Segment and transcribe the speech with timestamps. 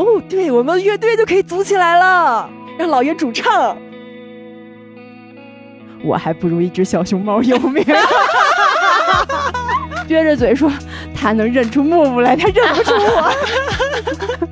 [0.00, 3.76] 哦，对，我们乐队就可以组起来了，让老爷主唱。
[6.02, 7.84] 我还不如一只小熊猫有名。
[10.08, 10.72] 撅着嘴说，
[11.14, 13.30] 他能认出木木来，他认不出我。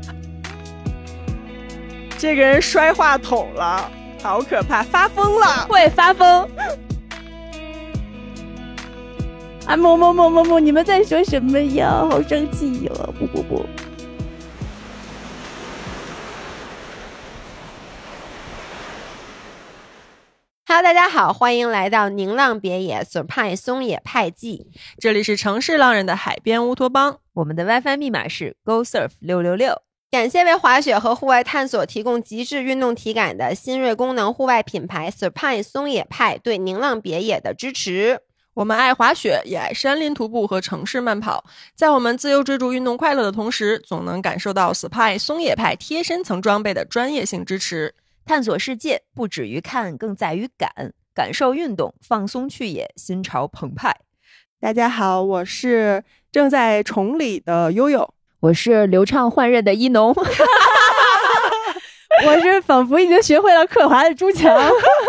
[2.18, 3.90] 这个人摔话筒了，
[4.22, 6.46] 好可怕，发疯了，会发疯。
[9.64, 12.06] 啊，木木木木木，你们在说什么呀？
[12.10, 12.92] 好生气哟！
[13.18, 13.64] 不不不。
[20.78, 24.70] Hello，大家好，欢迎来到宁浪别野 Surprise 松野派记。
[25.00, 29.82] 这里是城市浪人的海边乌托邦，我们的 WiFi 密码是 Go Surf 六六六。
[30.08, 38.20] 感谢为滑雪和户外探索提供极致运动体感的新锐功能户外品牌 Surprise 松野派对宁浪别野的支持。
[38.54, 41.44] 我们爱滑雪，也爱山林徒步和城市慢跑。
[41.74, 47.96] 在我们自由追逐运动快乐的同时，总能感受到 Surprise 松野派贴身层装备的专业性支持。
[48.28, 50.92] 探索世界不止于看，更在于感。
[51.14, 53.96] 感受运动，放松去也，心潮澎湃。
[54.60, 58.06] 大家好，我是正在崇礼的悠悠，
[58.40, 60.12] 我是流畅换刃的一农
[62.26, 64.54] 我是仿佛已经学会了刻滑的朱强。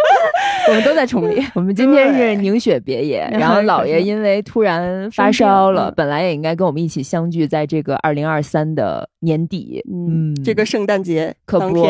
[0.70, 1.46] 我们都在崇礼。
[1.54, 9.84] 我们今天是凝雪别野，然后姥爷因为突然发烧了，本来也应该跟我们一起相聚在这个二零二三的年底。
[9.92, 11.86] 嗯，这个圣诞节可不。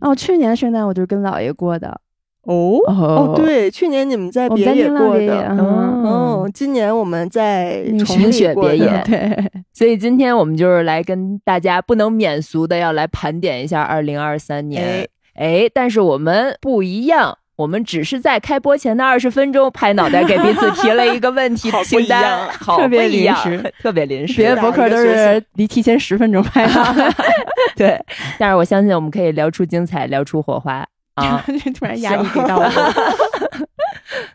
[0.00, 2.00] 哦，去年圣诞我就是跟姥爷过的。
[2.44, 5.48] 哦哦，对，去年你们在别野过的。
[5.58, 8.88] 哦，今年我们在重雪别野。
[9.04, 15.06] 对， 所以今天我们就是来跟大家不能免俗的要来盘点一下二零二三年。
[15.34, 24.32] 哎，但是我们不一样，我们只是在开播前的二十分钟拍脑袋给彼此提了一个问题 清单，好 特别临时，特别临时。
[24.32, 27.14] 别的博客都是离提前十分钟拍的。
[27.76, 28.02] 对，
[28.38, 31.44] 但是我相信我们可以聊出精彩，聊出火花啊！
[31.78, 32.70] 突然压力给到我，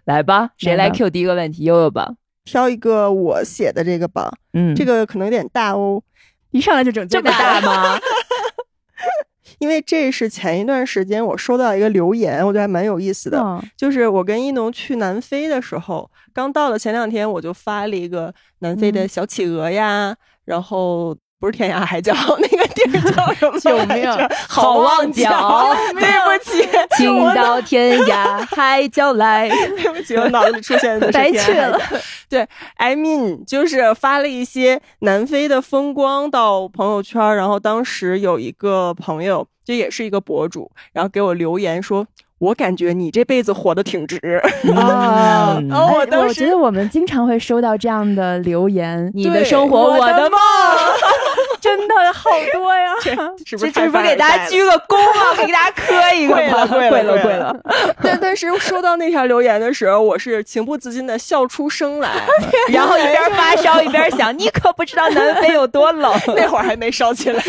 [0.05, 1.63] 来吧，谁来 Q 第一个问题？
[1.63, 2.11] 悠悠吧，
[2.43, 4.31] 挑一个我写的这个吧。
[4.53, 5.99] 嗯，这个可能有点大哦，
[6.51, 7.99] 一上来就整这么大吗？
[9.59, 13.61] 因为这是前一段时间我收到一个留言，我觉得还蛮有意思的。
[13.75, 21.15] 就是我跟一农去南非的时候，刚到了前两天，我就发了一个南非的小企鹅呀，然后。
[21.39, 23.59] 不是天涯海角，那个地儿叫什么？
[23.59, 24.07] 救命！
[24.47, 25.75] 好望角。
[25.93, 29.49] 对不起，请到天涯海角来。
[29.77, 31.79] 对不起，我脑子里出现的是白去了。
[32.29, 32.47] 对
[32.77, 42.07] ，I mean，就是发了一些南非的风光到朋友圈，然后当时有一个朋友，这也是一个博主，然后给我留言说。
[42.37, 44.17] 我感觉你这辈子活得挺值
[44.75, 45.57] 啊！
[45.71, 50.37] 我我觉得我们经常会收到这样的留言：你的生活，我的梦，
[51.77, 52.93] 真的好多呀！
[53.45, 53.71] 这不是？
[53.71, 55.35] 是不给大家鞠个躬吗？
[55.45, 57.55] 给大家磕一个，跪了，跪了，跪了！
[58.01, 62.09] 但但是收到那条留言的时候，我是情不自禁的笑出声来，
[62.69, 66.13] 然后一边发烧一边想：你可不知道南非有多冷。
[66.35, 67.43] 那会儿还没烧起来，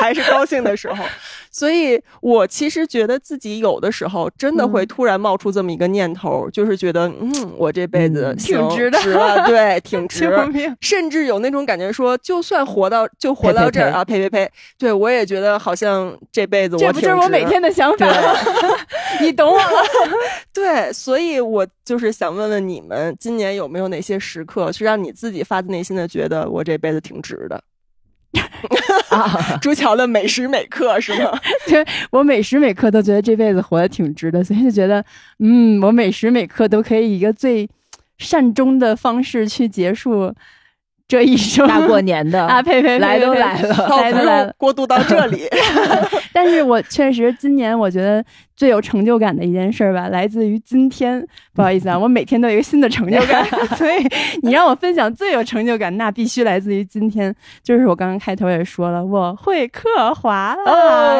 [0.00, 1.02] 还是高兴的时候。
[1.52, 8.98] 所以，我其实觉得自己有的时候真的会突然冒出这么一个念头，就是觉得，嗯，我这辈子挺值的，
[9.46, 10.32] 对， 挺值，
[10.80, 18.34] 甚至有那种感觉，说就算活到就活到这儿啊，呸呸呸，对我也觉得好像这辈子我这不就是我每天的想法吗？
[19.20, 19.66] 你懂我了，
[20.54, 27.62] 对，所以我就是想问问你们，今年有没有哪些时刻是让你自己发自内心的觉得我这辈子挺值的？
[29.10, 31.38] 啊， 朱桥的每时每刻是吗？
[31.68, 35.04] 对 我每时每刻都觉得这辈子活得挺值的，所以就觉得，
[35.38, 37.68] 嗯，我每时每刻都可以以一个最
[38.18, 40.34] 善终的方式去结束。
[41.08, 45.42] 这一生大过年的 啊，呸呸，来都来了，来都来了，过渡到这里。
[46.32, 51.26] 但是我确实今年我觉得最有成就感的一件事吧，来自于今天。
[51.54, 53.44] 不好意思啊，我每天都有一个新的成就感，
[53.76, 54.06] 所以
[54.42, 57.34] 你让我分享最有成就感，那必须来自于今天。
[57.62, 61.18] 就是我刚刚开头也说了，我会刻滑了，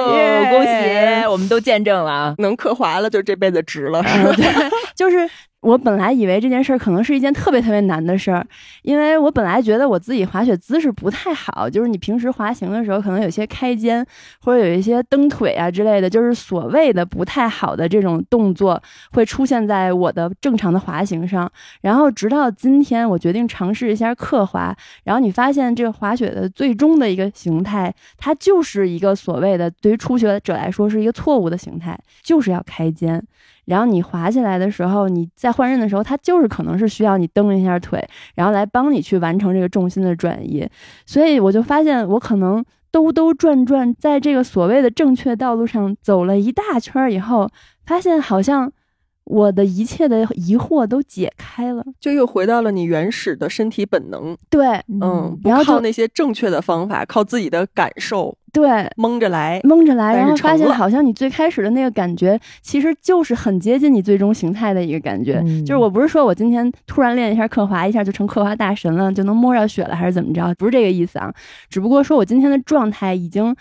[0.51, 4.03] 恭喜，我们都见证了啊，能刻滑了，就这辈子值了，
[4.97, 5.29] 就是。
[5.63, 8.45] 我本来以为这件事儿可能是一件特别特别难的事儿，
[8.83, 14.05] 因为我本来觉得我自己滑雪姿势不太好，就是你平时滑行的时候可能有些开肩
[14.41, 18.83] 或者有一些蹬腿啊之类的，就是所谓的不不太好的这种动作
[19.13, 21.49] 会出现在我的正常的滑行上。
[21.81, 33.25] 然后直到今天，我决定尝试一下刻滑，然后你发现这个滑雪的最终的一个形态，它就是一个所谓的对于初学者来说是一个错误的形态，就是要开肩。
[33.67, 38.05] 然后你滑起来的时候，你在换刃的时候，它就是可能是需要你蹬一下腿，
[38.35, 40.69] 然后来帮你去完成这个重心的转移。
[41.07, 47.51] 所以我就发现，我可能兜兜转转，在这个所谓的正确道路上走了一大圈以后，
[47.85, 48.71] 发现好像。
[49.25, 54.37] 我的一切的疑惑都解开了，就又回到了你原始的身体本能。
[54.51, 54.67] 对，
[55.01, 58.37] 嗯，不靠那些正确的方法，靠自己的感受。
[58.53, 65.43] 对，蒙着来，蒙着来，然后发现好像你最开始的那个感觉，其实就是很接近你最终形态的一个感觉。
[65.65, 70.55] 就是我不是说我今天突然练一下刻滑，一下就成刻滑大神了，就能摸着雪了，还是怎么着？
[70.59, 71.33] 不是这个意思啊，
[71.71, 73.57] 只不过说我今天的状态已经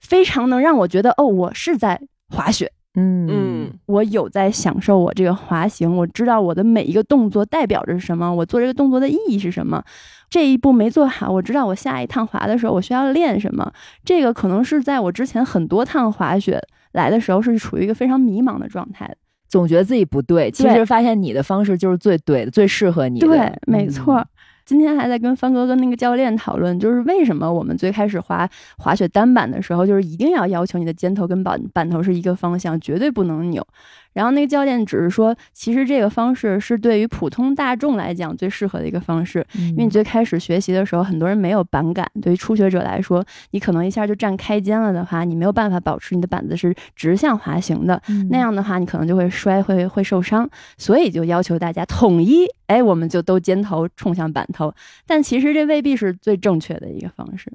[0.00, 2.70] 非常能让我觉得，哦，我是在滑雪。
[2.98, 9.82] 嗯嗯，我有在享受我这个滑行，我知道我的每一个动作代表着什么，我做这个动作的意义是什么。
[10.28, 13.72] 这一步没做好，我知道我下一趟滑的时候我需要练什么。
[14.04, 16.60] 这个可能是在我之前很多趟滑雪
[16.92, 19.14] 来的时候是处于一个非常迷茫的状态，
[19.48, 20.50] 总觉得自己不对。
[20.50, 23.26] 其实发现你的方式就是最对的，最适合你的。
[23.26, 24.22] 对，没错。
[24.68, 33.66] 今天还在跟方哥跟那个教练讨论，就是为什么我们最开始滑滑雪单板的时候，就是一定要要求你的肩头跟板板头是一个方向，绝对不能扭。
[34.12, 48.00] 然后那个教练只是说，其实这个方式是对于普通大众来讲最适合的一个方式，因为你最开始学习的时候，很多人没有板感，对于初学者来说，你可能一下就站开肩了的话，你没有办法保持你的板子是直向滑行的，
[48.30, 54.74] 那样的话你可能就会摔，会会受伤，所以就要求大家统一，哎，我们就都肩头冲向板头，
[55.06, 57.52] 但其实这未必是最正确的一个方式。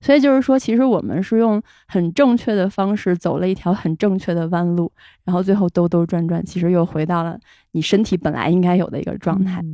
[0.00, 4.92] 所以就是说，其实我们是用很正确的方式走了一条很正确的弯路，
[5.24, 7.38] 然后最后兜兜转转，其实又回到了
[7.72, 9.64] 你身体本来应该有的一个状态。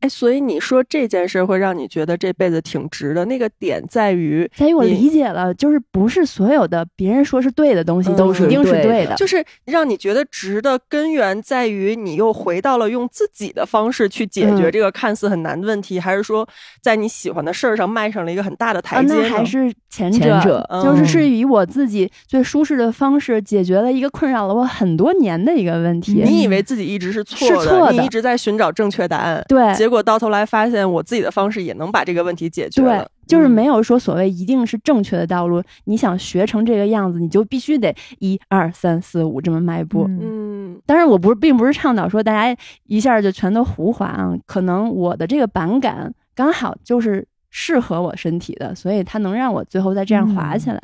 [0.00, 16.46] 哎，所以你说这件事会让你觉得这辈子挺值的，那个点在于，在于我理解了，就是不是所有的别人说是对的东西都是一定是对的，就是让你觉得值的根源在于你又回到了用自己的方式去解决这个看似很难的问题，还是说
[16.82, 19.14] 在你喜欢的事儿上迈上了一个很大的台阶？
[19.14, 26.22] 那还是前者，就是是以我自己最舒适的方式解决了一个困扰了我很多年的一个问题。
[26.24, 29.74] 你以为自己一直是错的，你一直在寻找正确答案，对。
[29.74, 32.98] 结果到头来发现，我自己的方式也能把这个问题解决了。
[32.98, 35.62] 对，就是没有说所谓一定是正确的道路。
[35.84, 40.06] 你想学成这个样子，你就必须得一二三四五这么迈步。
[40.08, 44.34] 嗯，当然，我不是，并不是倡导说大家一下就全都胡滑啊。
[44.46, 50.80] 可能我的这个板感刚好就是适合我身体的，所以它能让我最后再这样滑起来，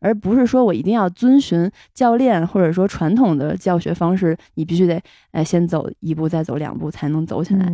[0.00, 5.00] 而不是说我一定要遵循教练或者说传统的教学方式，你必须得
[5.32, 7.72] 哎先走一步，再走两步才能走起来。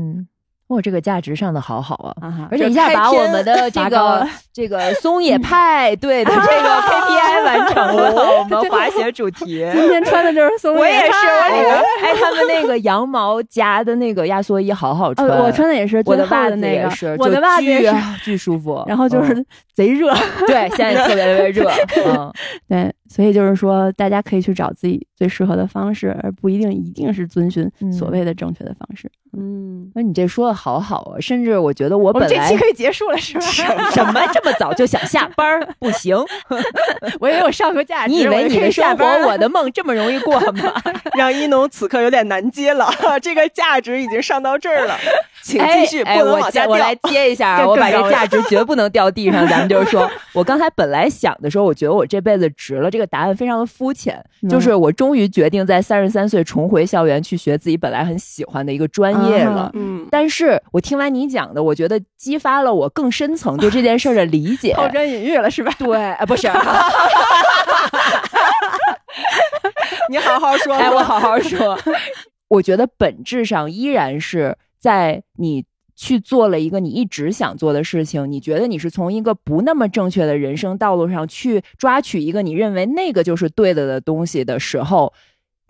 [0.68, 2.48] 哇，这个价值上的好好啊！
[2.50, 8.12] 而且一下把我们的 这个 这个松野派对的这个 KPI 完成了。
[8.40, 10.80] 我们滑雪主题，今天穿的就是松野。
[10.80, 15.28] 我也是，我里面哎，他们那个羊毛夹的那个压缩衣好好穿。
[15.28, 18.82] 我穿的也是，我的袜子也是，我的袜子也是巨舒服。
[18.88, 19.34] 然后就是
[19.72, 20.12] 贼热，
[20.48, 21.70] 对，现在特别特别热。
[22.06, 22.32] 嗯，
[22.68, 29.10] 对，所以就是说，大家可以去找自己最适合的方式，而不一定一定是遵循所谓的正确的方式。
[29.38, 33.44] 嗯，那你这说的好好啊，甚至我觉得我本来这期可以结束了，是吧？
[33.90, 35.60] 什么这么早就想下班？
[35.78, 36.16] 不行，
[37.20, 38.14] 我也有上个价值。
[38.14, 40.72] 你以为你的生活，我的梦这么容易过吗？
[41.18, 42.88] 让一农此刻有点难接了，
[43.20, 44.96] 这个价值已经上到这儿了，
[45.42, 46.70] 请继续，不能往下掉。
[46.70, 49.46] 我来接一下， 我把这价值绝不能掉地上。
[49.46, 52.90] 咱们就是说，我刚才本来想的时候，我觉得我这辈子值了。
[52.96, 59.26] 这个答案非常的肤浅，就是我终于决定在三十三岁重回校园去学自己本来很喜欢的一个专业。
[59.26, 65.70] 业了，嗯，但是我听完你讲的，我觉得激发了我更深层对这件事的理解，抛砖引玉了，是吧？
[65.78, 66.48] 对，啊，不是，
[70.08, 71.78] 你好好说，哎，我好好说。
[72.48, 75.64] 我觉得本质上依然是在你
[75.96, 85.12] 去做了一个你一直想做的事情，你觉得你是从一个不那么正确的人生道路上去抓取一个你认为那个就是对的的东西的时候。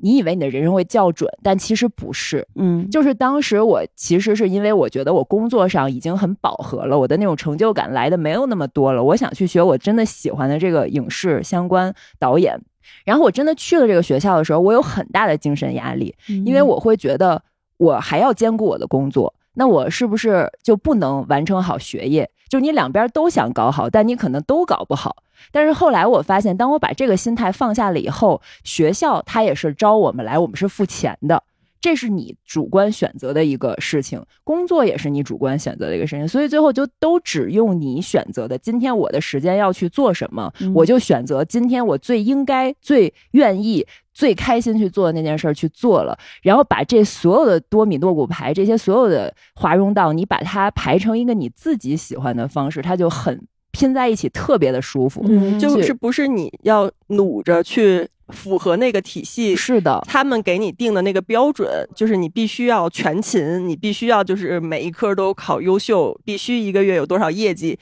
[0.03, 2.47] 你以为你的人生会校准，但其实不是。
[2.57, 9.03] 嗯，就是当时我其实是因为我觉得我工作上已经很饱和了，我的那种成就感来的没有那么多了。
[9.03, 12.61] 我想去学我真的喜欢的这个影视相关导演。
[13.07, 16.15] 然后我真的去了这个学校的时候，我有很大的精神压力，
[16.45, 17.43] 因为我会觉得
[17.79, 22.31] 我还要兼顾我的工作，那我是不是就不能完成好学业？
[22.49, 25.17] 就你两边都想搞好，但你可能都搞不好。
[25.51, 31.43] 但是后来我发现，当我把这个心态放下了以后，学校它也是招我们来，我们是付钱的，
[31.87, 38.59] 这是你主观选择的一个事情，工作也是你主观选择的一个事情，所以最后就都只用你选择的。
[38.59, 53.41] 今天我的时间要去做什么，我就选择今天我最应该、最愿意、最开心去做的那件事去做了，然后把这所有的多米诺骨牌，这些所有的华容道，你把它排成一个你自己喜欢的方式，它就很。
[53.73, 55.23] 拼在一起特别的舒服。
[55.29, 67.79] 嗯，就是不是你要努着去符合那个体系，是的，他们给你定的那个标准，就是你必须要全勤，你必须要就是每一科都考优秀，必须一个月有多少业绩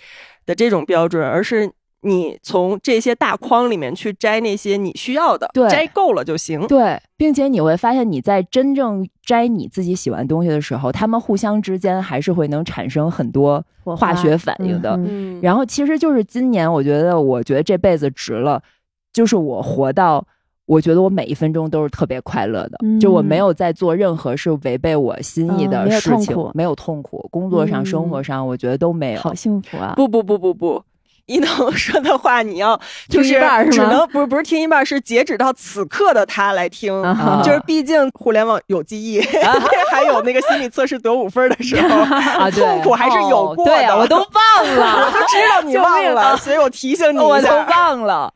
[0.47, 1.71] 的这种标准，而是。
[2.07, 6.67] 你从这些大框里面去摘那些你需要的，对，摘够了就行。
[6.67, 15.01] 对，并且你会发现你在真正摘你自己喜欢东西的时候，他们互相之间还是会能产生很多化学反应的。
[15.03, 18.63] 嗯，然后其实就是今年，我觉得，我觉得这辈子值了，
[19.11, 20.27] 就是我活到，
[20.67, 29.21] 我觉得我每一分钟都是特别快乐的，就我没有在做任何是违背我心意的事情，没有痛苦，工作上、生活上，我觉得都没有。
[29.21, 29.93] 好幸福啊！
[29.97, 30.83] 不不不不不。
[31.27, 32.79] 一能 说的话，你要
[33.09, 33.41] 就是
[33.71, 36.93] 只能不是不是听一半，是截止到此刻的他来听，
[37.43, 39.23] 就是毕竟互联网有记忆，
[39.91, 48.31] 还有那个心理测试得五分的时候啊，痛苦还是有过的，我都忘了， 我都知道你忘了，所以我提醒你我都忘了。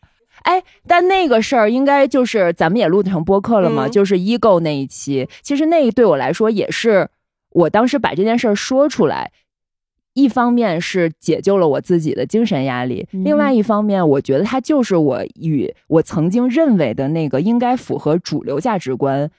[0.49, 7.07] 哎，但那个事儿应该就是咱们也录成播客了嘛，就是 ego 那一期，其实那对我来说也是
[7.51, 9.31] 我当时把这件事儿说出来。
[10.15, 19.31] 一方面是解救了我自己的精神压力，另外一方面，我觉得它就是我与我曾经认为的那个应该符合主流价值观。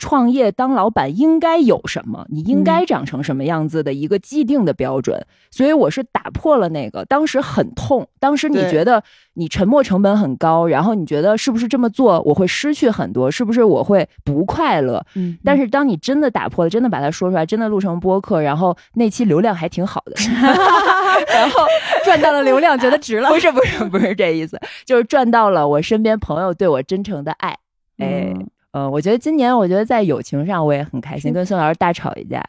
[0.00, 2.26] 创业当老板应该有什么？
[2.30, 5.24] 你应该长成什么样子的一个既定的标准？
[5.50, 8.08] 所以我是打破了那个，当时很痛。
[8.18, 9.02] 当时你觉得
[9.34, 13.30] 你沉没成本很高，然后你觉得是不是这么做我会失去很多？
[13.30, 15.04] 是不是我会不快乐？
[15.14, 15.38] 嗯。
[15.44, 20.14] 但是当你真的打破了，真的把它说出来，真的录成播客，然后那期流量还挺好的，
[21.32, 21.64] 然后
[22.04, 23.28] 赚到了流量，觉得值了。
[23.30, 27.56] 不是不是不是这意思，就是赚到了我身边朋友对我真诚的爱。
[27.98, 28.34] 哎。
[28.72, 32.40] 呃，我觉得今年，我觉得在友情上我也很开心，跟孙老师大吵一架，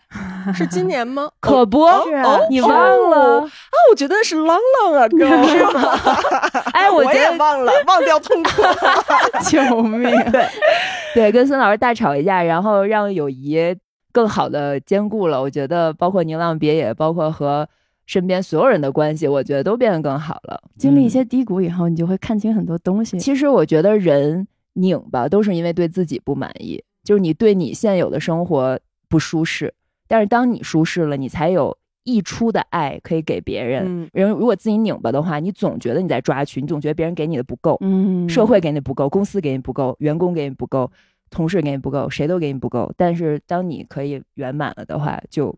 [0.53, 1.27] 是今年吗？
[1.39, 1.83] 可不，
[2.49, 2.69] 你忘
[3.09, 3.49] 了啊？
[3.89, 5.17] 我觉得是浪浪啊，哥，
[5.49, 5.97] 是吗？
[6.73, 8.61] 哎，我也忘了，忘掉痛苦，
[9.49, 10.11] 救命！
[10.31, 10.47] 对，
[11.15, 13.75] 对，跟孙老师大吵一架，然后让友谊
[14.11, 15.41] 更好的兼顾了。
[15.41, 17.67] 我觉得，包括宁浪别野，包括和
[18.05, 20.61] 身边所有人的关系，我觉得都变得更好了。
[20.77, 23.17] 经历一些低谷以后，你就会看清很多东西。
[23.17, 24.47] 其实，我觉得人。
[24.73, 29.73] 拧巴都是因为对自己不满意，就是你对你现有的生活不舒适。
[30.07, 34.09] 但是当你舒适了，你才有溢出的爱可以给别人。
[34.13, 40.91] 人如果自己拧巴的话，你总觉得你在抓取，你总觉得别人给你的不够，嗯，社会给你不够，公司给你不够，员工给你不够，
[41.29, 42.91] 同事给你不够，谁都给你不够。
[42.97, 45.53] 但是当你可以圆满了的话，就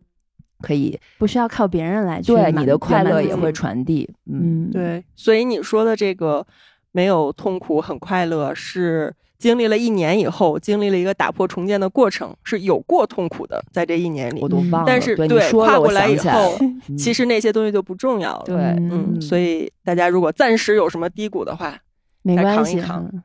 [0.60, 4.08] 可以不需要靠别人来对你的快乐也会传递。
[4.30, 5.04] 嗯，对。
[5.14, 6.46] 所以你说的这个。
[6.94, 14.84] 没有痛苦，很快乐，是经历了一年以后，经历了一个打破重建的过程，是有过痛苦的，在这一年里，我都忘了。
[14.86, 16.56] 但是对跨过来以后，
[16.96, 18.42] 其实那些东西就不重要了。
[18.46, 21.76] 对，嗯，所以大家如果暂时有什么低谷的话，
[22.22, 22.80] 没关系，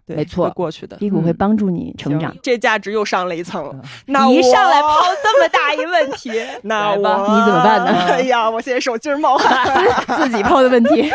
[0.07, 2.35] 对，没错，过去的低谷会帮助你成长。
[2.41, 3.79] 这价值又上了一层。
[4.07, 4.89] 那一上来抛
[5.23, 6.31] 这么大一问题，
[6.63, 7.91] 那我你怎么办呢？
[8.09, 9.85] 哎呀，我现在手劲冒汗，
[10.17, 11.09] 自己抛的问题。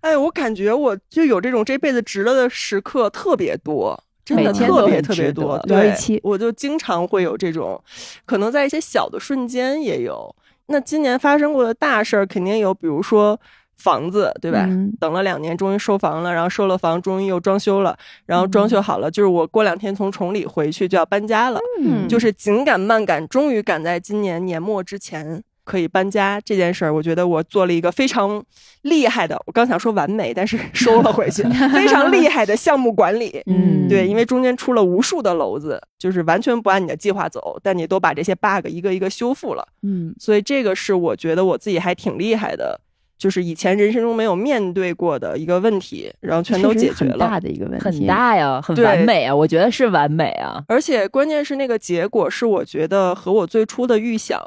[0.00, 5.58] 哎，我感觉我就有这种这辈子值了的时刻特别多，真的特别特别多。
[5.66, 7.82] 对，我就经常会有这种，
[8.24, 10.34] 可能在一些小的瞬间也有。
[10.66, 13.40] 那今年发生过的大事儿肯定有，比如说
[13.76, 14.68] 房子，对吧？
[15.00, 25.42] 等了两年，终于收房了，然后收了房，终于又装修了，然后装修好了，就是我过两天从崇礼回去就要搬家了，嗯，就是紧赶慢赶，终于赶在今年年末之前。
[25.68, 28.42] 可以搬家这件事儿，我觉得我做了一个非常
[28.82, 29.38] 厉害的。
[29.44, 31.42] 我刚想说完美，但是 收了回去。
[31.74, 42.80] 非常厉害的项目管理，嗯，对，因为中间出了无数的篓子，就是完全不按你的计划走，但你都把这些 bug 一个一个修复了，嗯，所以这个是我觉得我自己还挺厉害的，
[43.18, 47.18] 就是以前人生中没有面对过的一个问题，然后全都解决了。
[47.18, 50.64] 大的一个问题，很大呀，很完美啊，我觉得是完美啊。
[50.68, 54.40] 而且关键是那个结果是我觉得和我最初的预想。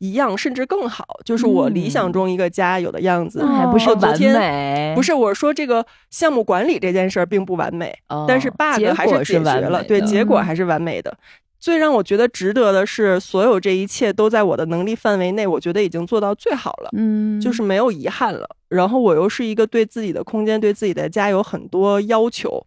[0.00, 4.92] 一样，甚至更好，就是我理想中一个家有的样子，还不是完美。
[4.96, 7.94] 不是我说这个项目管理这件事儿并不完美，
[8.26, 11.16] 但是 bug 还是解决了，对，结果还是完美的。
[11.58, 18.48] 最让我觉得值得的是，所有这一切都在我的能力范围内，我觉得已经做到最好了，嗯，就是没有遗憾了。
[18.70, 22.66] 然后我又是一个对自己的空间、对自己的家有很多要求。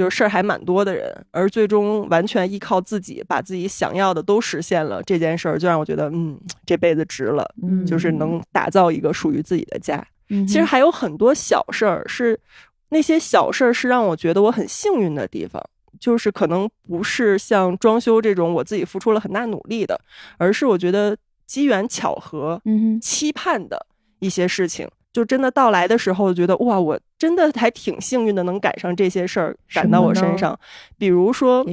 [0.00, 7.46] 就是事儿还蛮多的人，而最终完全依靠自己把自己想要的都实现了，这件事儿就让我觉得，嗯，这辈子值了。
[7.62, 10.02] 嗯，就是能打造一个属于自己的家。
[10.30, 12.40] 嗯，其实还有很多小事儿，是
[12.88, 15.62] 那些小事儿是让我觉得我很幸运的地方，
[16.00, 20.00] 就是可能不是像装修这种我自己付出了很大努力的，
[20.38, 21.14] 而是我觉得
[21.44, 23.84] 机缘巧合、嗯，期盼的
[24.20, 24.88] 一些事情。
[25.12, 30.58] 就真的到来的时候，觉得哇，我真的还挺幸运的，能赶上这些事儿赶到我身上。
[30.98, 31.66] 比如说，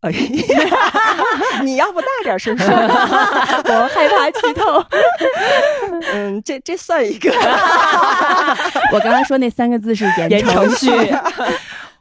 [0.00, 0.12] 哎，
[1.64, 4.84] 你要不大点声说， 我害怕剧透。
[6.14, 7.30] 嗯，这这算一个。
[8.92, 10.88] 我刚刚说那三个字是言承旭，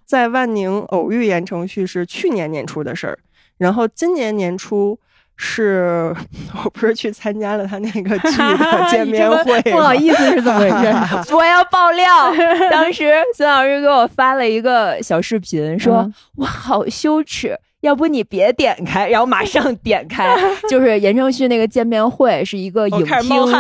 [0.06, 3.18] 在万宁偶遇言承旭是去年年初的事儿，
[3.58, 5.00] 然后今年年初。
[5.38, 6.16] 是
[6.64, 10.76] 我不是去参加了他那个 剧的见面会，不好意思是怎么回事？
[11.36, 12.34] 我要爆料，
[12.72, 20.36] 当时孙老师给我发了一个小视频，说我好羞耻，要不你别点开，然后马上点开，
[20.70, 23.52] 就是言承旭那个见面会是一个影厅，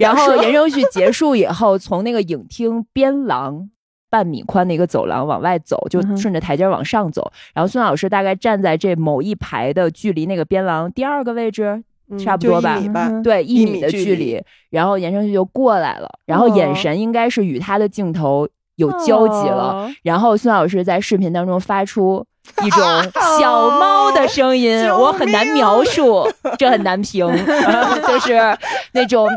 [0.00, 3.68] 然后言承旭结束以后，从那个影厅边廊。
[4.16, 7.30] 半米宽的一个走廊往外走，就顺着台阶往上走。
[7.52, 11.84] 然后孙老师大概站在这某一排的距离那个边廊第二个位置，
[12.18, 12.80] 差不多吧？
[13.22, 14.42] 对，一米的距离。
[14.70, 19.86] 然后言承旭就过来了，然后眼神应该是与他的镜头有交集了。
[20.02, 22.24] 然后孙老师在视频当中发出
[22.64, 22.82] 一种
[23.38, 26.26] 小猫的声音，我很难描述，
[26.58, 27.26] 这很难评，
[28.08, 28.56] 就是
[28.92, 29.28] 那种。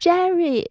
[0.00, 0.66] Jerry，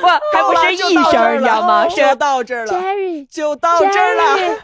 [0.00, 0.76] 不，还不是 一
[1.10, 1.86] 声，你知道吗？
[1.86, 4.56] 就到这儿了，Jerry，就到这儿了，Jerry，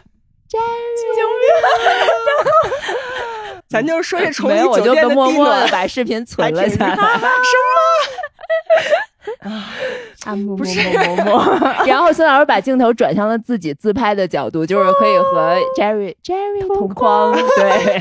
[1.17, 1.47] 救命！
[3.69, 6.95] 咱就说这重庆酒店的默默的把视频存了下来。
[6.95, 7.01] 什
[9.43, 9.51] 么？
[10.25, 10.79] 啊，不是，
[11.85, 18.01] 然后孙老师把镜头转向了自己自拍的角度，就是可以和 Jerry Jerry 同框，对。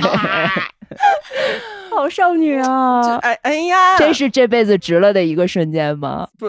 [1.89, 3.17] 好少女啊！
[3.17, 6.27] 哎哎呀，这是这辈子值了的一个瞬间吗？
[6.37, 6.47] 不，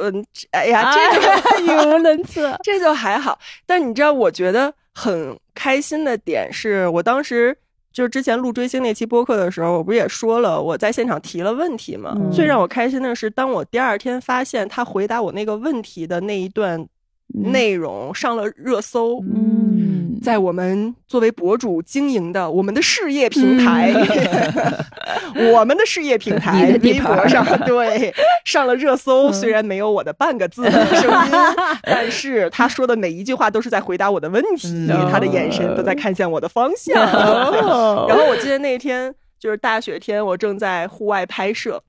[0.50, 3.38] 哎呀，这就 语无伦次， 这就还好。
[3.64, 7.56] 但你知道，我觉得很开心的点是，我当时
[7.92, 12.14] 就是之前录追星那期播客的时候，我不是也说了，我在现场提了问题吗？
[12.32, 16.86] 最让我开心的是，当我第二天发现他回答我那个问题的那一段。
[17.28, 23.92] 内容上了热搜，嗯，在我们作为博主经营的我们的事业平台，
[25.52, 29.30] 我们的事业平台微博上，对，上了热搜。
[29.32, 31.30] 虽然没有我的半个字的声音，
[31.82, 36.94] 但是他说的每一句话都是在回答我的问题，他的眼神都在看向我的方向。
[38.08, 41.82] 然后我记得那天就是大雪天，我正在户外拍摄。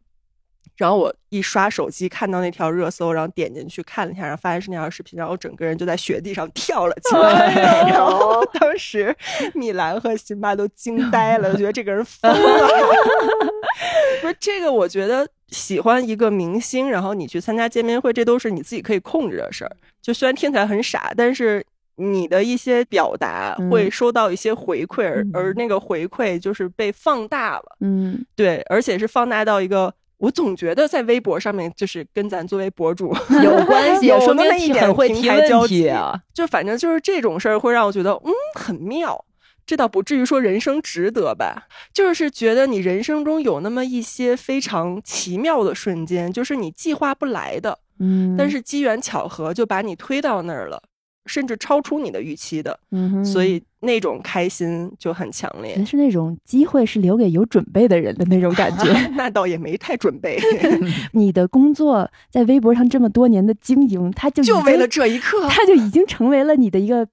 [0.78, 7.90] 然后我一刷手机看到那条热搜，然后点进去看了一下，然后发现是那条视频，然后我整个人就在雪地上 跳了起来。
[7.90, 9.14] 然后当时
[9.56, 12.70] 米兰和辛巴都惊呆了，觉得这个人疯了。
[14.22, 19.72] 不是这个，我觉得喜欢一个明星，然后你去参加见面会，这都是你自己可以控制的事儿。
[20.00, 27.78] 就虽然听起来很傻，但是你的一些表达会收到一些回馈，而而那个回馈就是被放大了。
[27.82, 29.92] 嗯，对，而且是放大到一个。
[30.18, 36.20] 我总觉得在微博上面，就是跟咱作为博主 有关系， 有那么一点会平台交集啊。
[36.34, 39.24] 就反正就是这种事儿，会让我觉得嗯很妙。
[39.66, 50.82] 这倒不至于说人生值得吧，就是觉得你人生中有那么一些非常奇妙的瞬间，就是你计划不来的，嗯，但是机缘巧合就把你推到那儿了。
[51.28, 55.84] 甚至超出你的预期的，嗯，所以那种开心就很强烈。
[55.86, 58.92] 是那种机会是留给有准备的人的那种感觉。
[59.16, 60.40] 那倒也没太准备。
[61.14, 67.08] 你的工作在微博上这么多年的经营，他就就为了这一刻，他就已经成为了你的一个。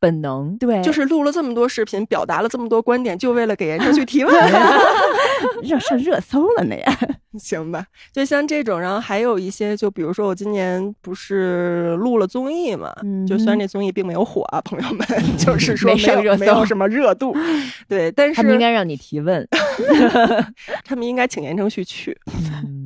[0.00, 0.56] 本能。
[0.58, 4.34] 对，就是录了这么多视频，表达了这么多观点，就为了给言承旭提问，
[5.62, 6.98] 热上热搜了呢呀？
[7.38, 12.92] 行吧，就像这种，然后还有一些，就比如说我今年不是录了综艺嘛，
[13.24, 15.06] 就虽然这综艺并没有火啊，朋友们，
[15.38, 17.32] 就是说没有没有什么热度，
[17.86, 19.46] 对，但是他们应该让你提问，
[20.84, 22.18] 他们应该请言承旭去，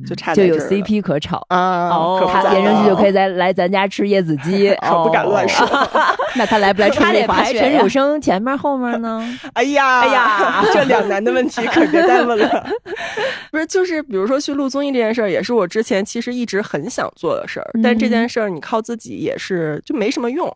[0.05, 1.89] 就差就有 CP 可炒啊，
[2.31, 5.67] 他言承旭就可以再来咱家吃椰子鸡， 可不敢乱说，
[6.35, 6.89] 那他来不来？
[6.89, 9.27] 他得排陈楚生前面后面呢？
[9.53, 12.67] 哎呀，哎呀，这两难的问题可别再问了。
[13.51, 17.69] 不是，就是比如说去录综艺这件事儿，也是我之前其实一直很想做的事儿。
[17.81, 20.55] 但这件事儿你靠自己也是就没什么用，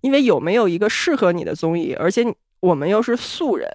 [0.00, 2.24] 因为有没有一个适合你的综艺，而且
[2.60, 3.68] 我们又是素人。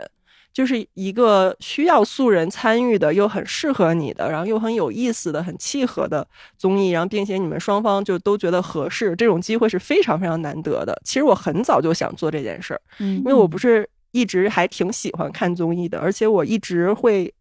[0.54, 10.96] 就是一个需要素人参与的，又很适合你的，然后又很有意思的、很契合的综艺，然后并且你们双方就都觉得合适，这种机会是非常非常难得的。
[11.04, 17.34] 其实我很早就想做这件事儿，因为我不是一直还挺喜欢看综艺的，而且我一直会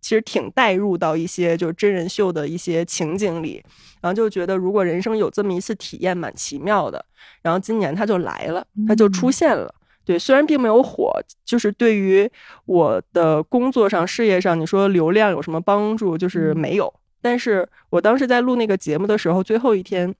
[0.00, 3.60] 其实挺带入到一些就是真人秀的一些情景里，
[4.00, 7.04] 然后就觉得如果人生有这么一次体验，蛮奇妙的。
[7.42, 9.74] 然后今年它就来了，它就出现了。
[10.04, 11.12] 对，虽然并没有火，
[11.44, 12.28] 就是对于
[12.66, 16.18] 我的工作上、事业上，你说流量有什么帮助？
[16.18, 20.12] 就是没有，但是我当时在录那个节目的时候，最后一天，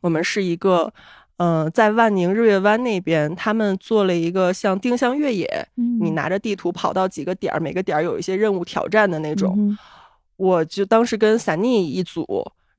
[0.00, 0.92] 我们是一个，
[1.36, 5.68] 嗯，在万宁日月湾那边，他们做了一个像定向越野，
[6.00, 9.76] 你拿着地图跑到几个点儿，每个点儿有一些任务挑战的那种。
[10.36, 12.26] 我就当时跟散逆一组。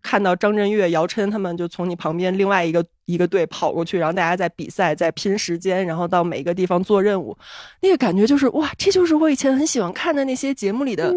[0.03, 7.35] 看到张震岳、姚琛他们就从你旁边另外一个一个队跑过去，然后大家在比赛，在拼时间，然后到每一个地方做任务，
[7.81, 11.11] 那个感觉就是哇，这就是我以前很喜欢看的那些节目里的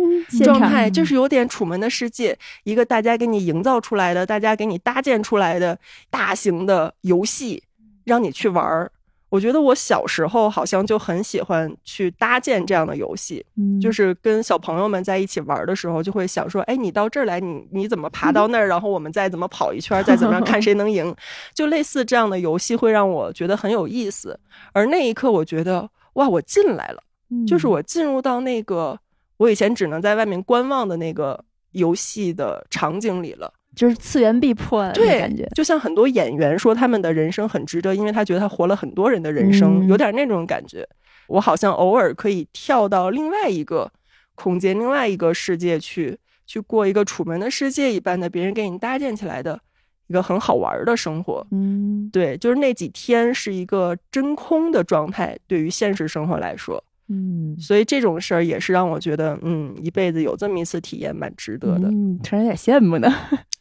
[0.45, 5.77] 状态，就是有点《楚门的世界》，一个大家给你营造出来的、大家给你搭建出来的
[6.09, 7.63] 大型的游戏，
[8.05, 8.91] 让你去玩儿。
[9.37, 13.45] 我觉得我小时候好像就很喜欢去搭建这样的游戏，
[13.79, 18.67] 就是跟小朋友们在一起玩的时候，就会想说：“哎，你到这儿来，你你怎么爬到那儿？
[18.67, 21.15] 然后我们再怎么跑一圈，再怎么样看谁能赢。
[21.55, 24.41] ”就类似这样的游戏会让我觉得很有意思。
[24.73, 27.03] 而那一刻，我觉得哇，我进来了，
[27.47, 28.99] 就是我进入到那个
[29.37, 33.53] 我以前只能在外面观望的那个游戏的场景里了。
[33.77, 40.85] 就是次元壁破的感觉，就像很多演员说他们的人生很值得，因为他觉得他活了很多人的人生，有点那种感觉。
[41.29, 43.93] 我好像偶尔可以跳到另外一个
[44.35, 49.61] 空间、另外一个世界去，去过一个楚门的世界一般的别人给你搭建起来的
[50.07, 51.47] 一个很好玩的生活。
[51.51, 56.83] 嗯，对，就是那几天是一个真空的状态，对于现实生活来说。
[57.09, 61.89] 嗯，所以这种事儿也是让我觉得，嗯，一辈子有这么一次体验蛮值得的。
[61.89, 63.13] 嗯，突然有点羡慕呢。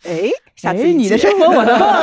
[0.06, 1.88] 哎，下次你的生活我的梦。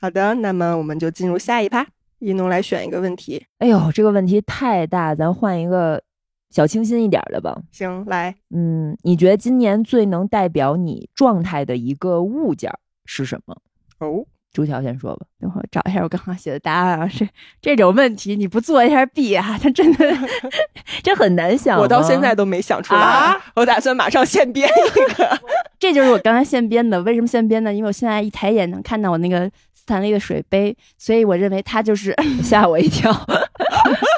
[0.00, 1.86] 好的，那么我们就进入下一趴，
[2.18, 3.44] 一农来选一个问题。
[3.58, 6.02] 哎呦，这个问题太大，咱换一个
[6.50, 7.58] 小清新一点的吧。
[7.72, 12.72] 行，来，嗯，你觉得今年最能代表你状态的一个物件
[13.04, 13.56] 是什么？
[13.98, 14.26] 哦。
[14.56, 17.06] 朱桥先说吧，等会儿找一下我刚刚写的答案啊。
[17.06, 17.28] 是
[17.60, 19.58] 这种问题，你不做一下弊啊？
[19.62, 20.16] 他真的
[21.04, 23.36] 这很难想，我到现在都没想出来。
[23.54, 25.38] 我打算马上现编一个。
[25.78, 27.02] 这就是我刚才现编的。
[27.02, 27.74] 为什么现编呢？
[27.74, 33.12] 因为我现在一抬眼能看到我那个斯坦利的水杯，所以我认为他就是 吓我一跳。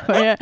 [0.06, 0.38] 不是，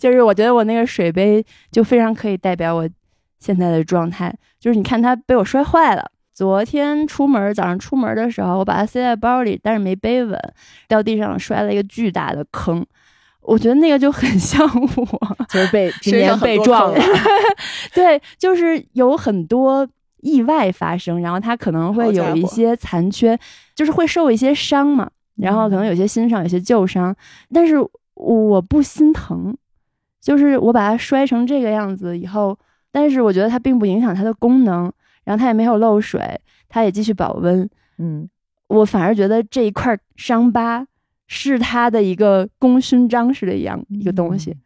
[0.00, 2.90] 就是我觉得我那个水杯就非常可以代表我
[3.38, 4.34] 现在的状态。
[4.58, 6.10] 就是你看它被我摔坏了。
[6.38, 10.40] 昨天出门，早上出门的时候，我把它塞在包里，但是没背稳，
[10.86, 12.86] 掉地上摔了一个巨大的坑。
[13.40, 14.64] 我觉得那个就很像
[14.96, 17.00] 我， 就是被 今年被撞了。
[17.92, 19.84] 对，就是有很多
[20.20, 23.36] 意外发生，然后它可能会有一些残缺，
[23.74, 27.12] 就是会受一些伤嘛，然后可能有些新伤，有些旧伤，
[27.52, 27.74] 但是
[28.14, 29.52] 我不心疼，
[30.22, 32.56] 就是我把它摔成这个样子以后，
[32.92, 34.92] 但是我觉得它并不影响它的功能。
[35.28, 37.68] 然后它也没有漏水，它也继续保温。
[37.98, 38.26] 嗯，
[38.68, 40.86] 我反而觉得这一块伤疤
[41.26, 44.56] 是它的一个功勋章似的一样一个东西，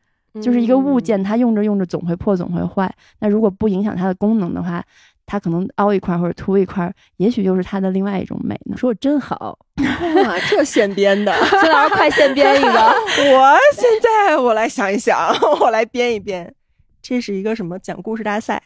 [0.40, 2.94] 就是一个物件，它用着用着总会破，总会坏。
[3.18, 4.80] 那如果不影响它的功能的话，
[5.26, 8.76] 它可能凹一块或者凸一块，也许就是它的另外一种美呢。
[8.76, 9.58] 说我真好，
[10.22, 12.68] 哇，这现编的， 孙老师快现编一个。
[12.70, 15.18] 我现在我来想一想，
[15.60, 16.54] 我来编一编。
[17.02, 18.62] 这是一个什么讲故事大赛？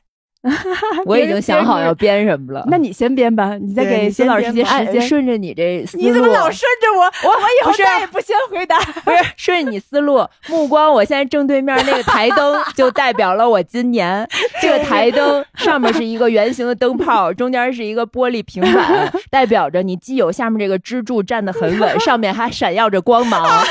[1.07, 6.03] 我已经想好要编什么了，那你先编吧，你再给孙老师些时间，顺着你这思路。
[6.03, 7.05] 你怎么老顺着我？
[7.29, 8.79] 我 我以后再也不先回答。
[9.05, 14.27] 不是顺着你思路，目光，我现在正对面那个台灯就代表了我今年。
[14.61, 23.65] 这个台灯上面是一个圆形的灯泡，中间是一个玻璃平板，代表着你既有下面这个支柱站得很稳，上面还闪耀着光芒。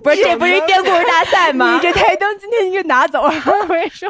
[0.02, 1.74] 不是，这不是编故事大赛吗？
[1.74, 3.32] 你这台灯今天你给拿走了，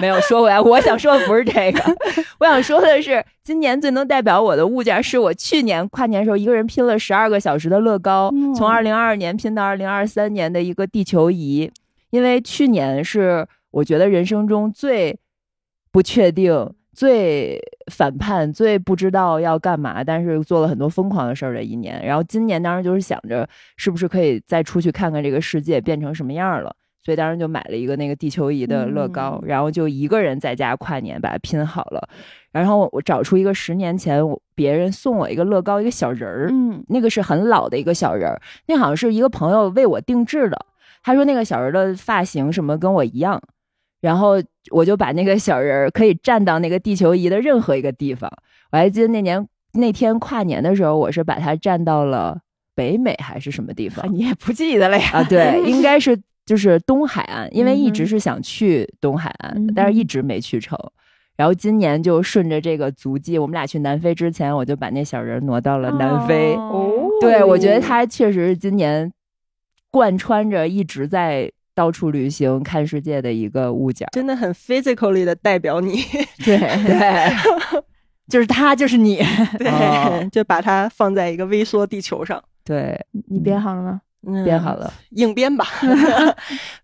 [0.01, 0.61] 没有说回来。
[0.61, 1.97] 我想说的不是这个，
[2.39, 11.71] 我想说的是，今年最能代表我的物件，是我去年跨年时候一个人拼了十二个小时的乐高，从二零二二年拼到二零二三年的一个地球仪。
[12.11, 15.19] 因为去年是我觉得人生中最
[15.93, 16.53] 不确定。
[17.01, 17.59] 最
[17.91, 22.05] 反叛、最不知道要干嘛，但是做了很多疯狂的事儿的一年。
[22.05, 26.77] 然后今年当时就是想着，是不是可以再出去看看这个世界变成什么样了。
[27.03, 32.07] 所以当时就买了一个那个地球仪的乐高，然后就一个人在家跨年把它拼好了。
[32.53, 34.23] 然后我找出一个十年前
[34.55, 40.67] 别人送我一个乐高一个小人儿，嗯，那个是很老的一个小人儿，那好像是一个朋友为我定制的。
[41.03, 43.41] 他说那个小人的发型什么跟我一样。
[44.01, 44.35] 然后
[44.71, 48.31] 我就把那个小人儿可以站到那个地球仪的任何一个地方。
[48.73, 52.39] 我还记得那年那天跨年的时候，我是把它站到了
[52.75, 54.11] 北美还是什么地方？
[54.13, 55.11] 你也不记得了呀？
[55.13, 60.79] 啊，对， 应该是就是东海岸，因为一直是想去东海岸，但是一直没去成。
[61.37, 66.55] 然后今年就顺着这个足迹，我们俩去南非之前，我就把那小人挪到了南非。
[66.55, 69.13] 哦，对，我觉得他确实是今年
[69.91, 71.51] 贯穿着一直在。
[71.75, 76.03] 到处旅行、看世界的一个物件，真的很 physically 的代表你。
[76.45, 77.31] 对对，
[78.29, 79.17] 就是他，就是你。
[79.59, 82.43] 对，就把它放在一个微缩地球上。
[82.65, 84.01] 对你编好了吗？
[84.45, 85.67] 编好了， 硬编吧。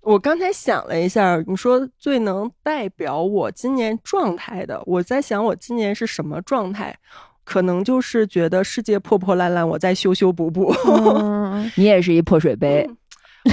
[0.01, 6.97] 我刚才想了一下，你说最能代表我今年状态的，我在想我今年是什么状态。
[7.45, 10.75] 可能就是觉得世界破破烂烂，我在修修补补。
[11.77, 12.85] 你也是一破水杯。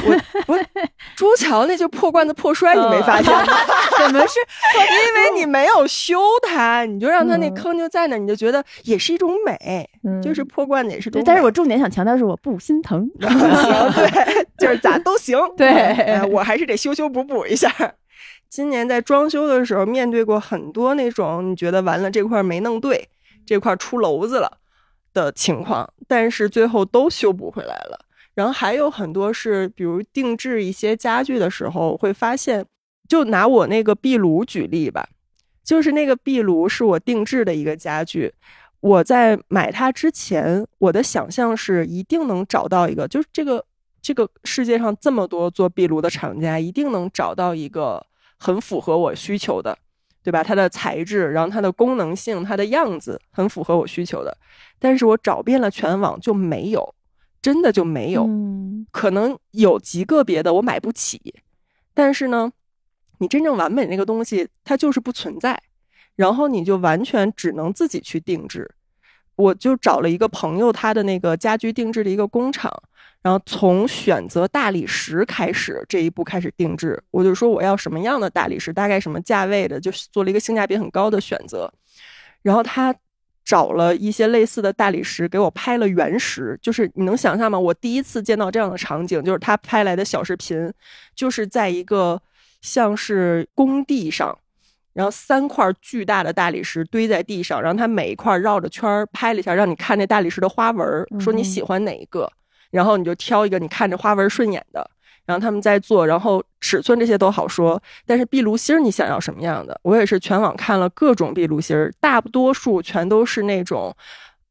[0.05, 0.59] 我我
[1.15, 3.53] 朱桥那就破罐子破摔，你没发现吗？
[3.99, 4.39] 怎么是？
[4.77, 9.87] 因为你没有修它，你就让它那坑就在那，你就觉得也是一种美，
[10.21, 11.21] 就是破罐子也是种。
[11.25, 13.09] 但是我重点想强调是，我不心疼。
[13.19, 13.29] 行，
[13.93, 15.37] 对，就是咋都行。
[15.55, 17.71] 对，我还是得修修补补一下。
[18.49, 23.09] 今年在装修的时候，面对过很多那种你觉得完了这块没弄对。
[23.45, 24.49] 这块出篓子了
[25.13, 27.99] 的情况，但是最后都修补回来了。
[28.35, 32.65] 然后还有很多是，比如定制一些家具的时候，会发现，
[33.07, 35.07] 就拿我那个壁炉举例吧，
[35.63, 38.33] 就是那个壁炉是我定制的一个家具。
[38.79, 43.63] 我在买它之前，我的想象是一定能找到一个，就是这个
[44.01, 48.05] 这个世界上这么多做壁炉的厂家，一定能找到一个
[48.37, 49.77] 很符合我需求的。
[50.25, 50.41] 对吧？
[50.41, 54.37] 它的材质，然后它的功能性，它的样子很符合我需求的，
[54.79, 56.95] 但是我找遍了全网就没有，
[57.43, 58.27] 真的就没有。
[58.91, 61.35] 可能有极个别的我买不起，
[61.93, 62.51] 但是呢，
[63.19, 65.61] 你真正完美那个东西它就是不存在，
[66.15, 68.73] 然后你就完全只能自己去定制。
[69.35, 72.71] 我就找了一个朋友，他的那个家居定制的一个工厂。
[73.23, 81.71] 然后从选择大理石开始这一步开始定制，我就说我要什么样的大理石，大概什么价位的，就做了一个性价比很高的选择。
[82.41, 82.93] 然后他
[83.45, 87.59] 找了一些类似的大理石给我拍了原石，就是你能想象吗？
[87.59, 90.71] 我第一次见到这样的场景，就是他拍来的小视频，
[91.15, 92.21] 就是在一个
[92.61, 94.37] 像是工地上，
[94.93, 102.31] 然后三块巨大的大理石堆在地上，然后他每一块绕着圈拍了一下，让你看那大理石的花纹，说你喜欢哪一个。
[102.71, 104.89] 然后你就挑一个你看着花纹顺眼的，
[105.25, 107.81] 然后他们在做，然后尺寸这些都好说。
[108.05, 109.79] 但是壁炉芯儿你想要什么样的？
[109.83, 113.95] 我也是全网看了各种壁炉芯儿，大多数全都是那种，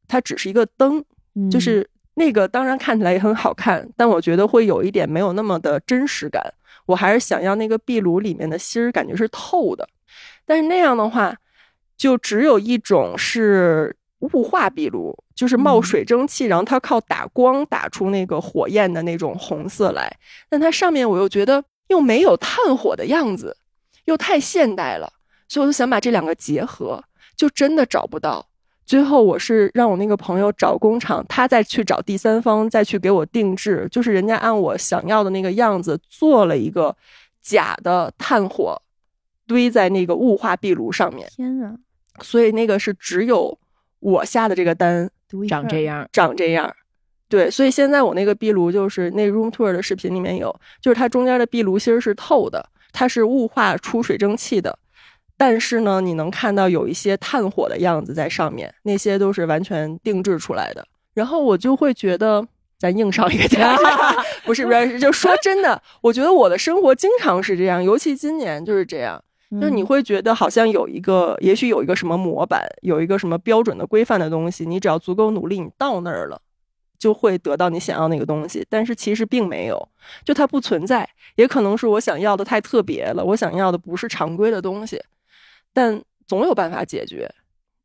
[0.07, 1.03] 它只是一个灯，
[1.51, 6.41] 就是那个当然看起来也很好看，但我觉得会有一点没有那么的真实感。
[6.85, 9.87] 我还是想要那个壁炉里面的芯儿感觉是透的，
[10.45, 11.35] 但是那样的话，
[11.97, 13.95] 就只有一种是。
[14.33, 20.15] 雾化壁炉就是冒水蒸气，然后它靠打光打出那个火焰的那种红色来，
[20.49, 23.57] 但它上面我又觉得又没有炭火的样子，
[24.05, 25.11] 又太现代了，
[25.49, 27.03] 所以我就想把这两个结合，
[27.35, 28.45] 就真的找不到。
[28.85, 36.95] 最后我是让我那个朋友找工厂，他再去找第三方，再去给我定制，就是人家按我想要的那个样子做了一个
[37.41, 38.81] 假的炭火
[39.47, 41.27] 堆在那个雾化壁炉上面。
[41.35, 41.75] 天啊！
[42.21, 43.57] 所以那个是只有。
[44.03, 45.09] 我下的这个单
[45.47, 46.69] 长这样，长这样，
[47.29, 54.77] 对，所以现在我那个壁炉就是那 room tour 的视频里面有，就是它中间的壁炉芯是透的，它是雾化出水蒸气的，
[55.37, 60.85] 但是呢，你能看到有一些炭火的样子在上面，那些都是完全定制出来的。
[61.13, 62.45] 然后我就会觉得，
[62.77, 63.75] 咱硬上一个价，
[64.43, 69.23] 不是不是，就说真的，我觉得我的生活经常是这样，尤其今年就是这样。
[69.59, 76.41] 就是你会觉得好像有一个，也许有一个什么模板，有一个什么标准的规范的东西，你只要足够努力，你到那儿了，
[76.97, 78.65] 就会得到你想要那个东西。
[78.69, 79.89] 但是其实并没有，
[80.25, 85.01] 就它不存在，也可能是我想要的太特别了，我想要的不是常规的东西，
[85.73, 87.29] 但总有办法解决。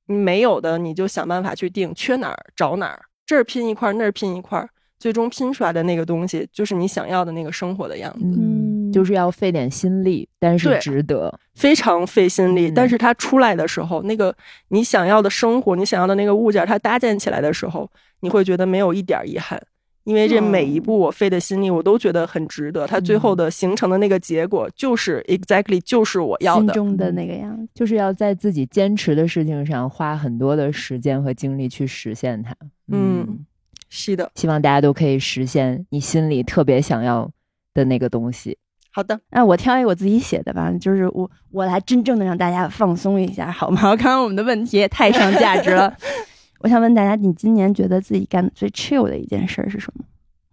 [0.07, 4.67] 你没有的，你就想办法去定，缺哪儿找哪儿，这儿拼一块，那儿拼一块。
[4.99, 8.19] 最终拼出来的那个东西，就是你想要的那个生活的样子。
[8.25, 12.71] 嗯，就是要费点心力，但是值得，非常费心力。
[12.71, 14.35] 但是它出来的时候，那个
[14.69, 19.61] 你想要的生活，你想要的那个物件，它搭建起来的时候，你会觉得没有一点遗憾，
[20.05, 22.87] 因为这每一步我费的心力，我都觉得很值得。
[22.87, 32.55] 它最后的形成的那个结果，就是 exactly 就是我要的心中的那个样子，就是要在自己坚持的事情上花很多的时间和精力去实现它。
[32.93, 33.45] 嗯。
[33.91, 37.31] 是的，希望大家都可以实现你心里特别想要
[37.73, 38.59] 的那个东西。
[38.99, 43.81] 好的，那我挑一个我自己写的吧，就是我我来真正的让大家放松一下，好吗？
[43.95, 45.95] 刚刚我们的问题也太上价值了。
[46.59, 50.05] 我想问大家，你今年觉得自己干的最 chill 的一件事是什么？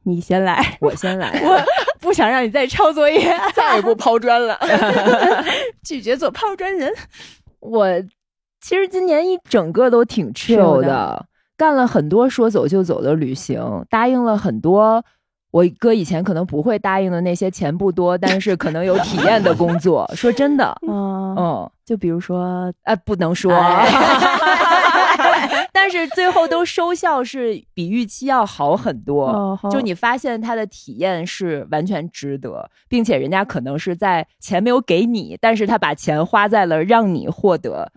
[0.03, 1.31] 你先来，我先来。
[1.43, 1.59] 我
[1.99, 4.55] 不想让你再抄作业，再也不抛砖了，
[5.83, 6.93] 拒绝做抛砖人。
[7.61, 7.87] 我
[8.61, 11.25] 其实今年一整个都挺 chill 的。
[11.57, 15.03] 干了很多说走就走的旅行，答应了很多
[15.55, 20.05] 我哥以前可能不会答应的那些钱不多，但是可能有体验的工作。
[20.13, 23.53] 说真的，嗯嗯，就比如说，哎，不能说。
[25.71, 37.89] 但是最后都收效是比预期要好很多，就你发现他的体验是完全值得，并且人家可能是在钱没有给你，但是他把钱花在了让你获得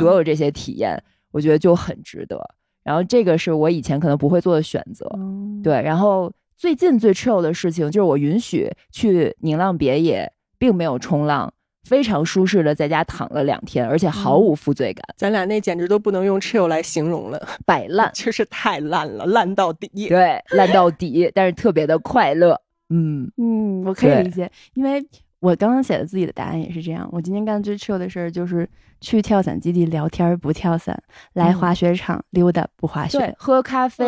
[0.00, 1.00] 所有这些体验，
[1.30, 2.44] 我觉得就很值得。
[2.82, 5.08] 然后这个是我以前可能不会做的选择，
[5.62, 5.80] 对。
[5.80, 11.52] 然后最近最 chill 的事情就是我允许去宁浪别野，并没有冲浪。
[11.84, 15.04] 非常舒适的在家躺了两天，而且毫无负罪感。
[15.18, 20.08] 咱俩那简直都不能用 chill 来形容了，摆烂，就是太烂了，烂到底。
[20.08, 22.58] 对，烂到底，但是特别的快乐。
[22.88, 25.06] 嗯嗯，我可以理解，因为
[25.40, 27.06] 我刚刚写的自己的答案也是这样。
[27.12, 28.66] 我今天干最 chill 的事儿就是
[29.02, 30.98] 去跳伞基地聊天不跳伞，
[31.34, 34.06] 来滑雪场溜达不滑雪，喝咖啡，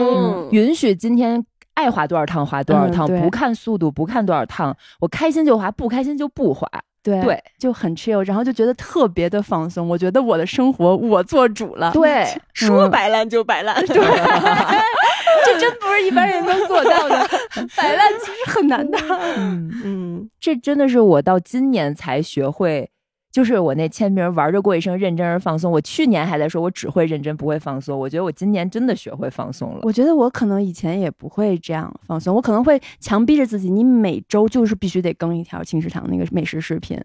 [0.51, 1.45] 允许今天
[1.77, 6.69] 爱滑多少趟滑多少趟，不看速度，不看多少趟，我开心就滑，不开心就不滑。
[7.03, 9.89] 对，就很 chill，然后就觉得特别的放松。
[9.89, 11.93] 我觉得我的生活我做主了。
[11.93, 13.77] 对， 说摆烂就摆烂。
[13.87, 13.95] 对，
[15.47, 17.29] 这真不是一般人能做到的。
[17.77, 18.99] 摆烂其实很难的。
[19.37, 22.91] 嗯嗯，这真的是我到今年才学会。
[23.37, 25.71] 就是我那签名玩着过一生，认真而放松。
[25.71, 27.99] 我去年还在说，我只会认真不会放松。
[27.99, 29.81] 我觉得我今年真的学会放松了。
[29.83, 36.99] 我觉得我可能以前也不会这样放松，我可能会强逼着自己，你每周就是必须得更一条青食堂那个美食视频。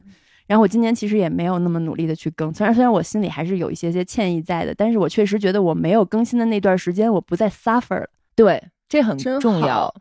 [0.48, 8.08] 然后我今年其实也没有那么努力的去更，虽然虽然我心里还是有一些些歉意在的，但是我确实觉得我没有更新的那段时间，我不再 suffer 了。
[8.38, 9.94] 对，这很重要。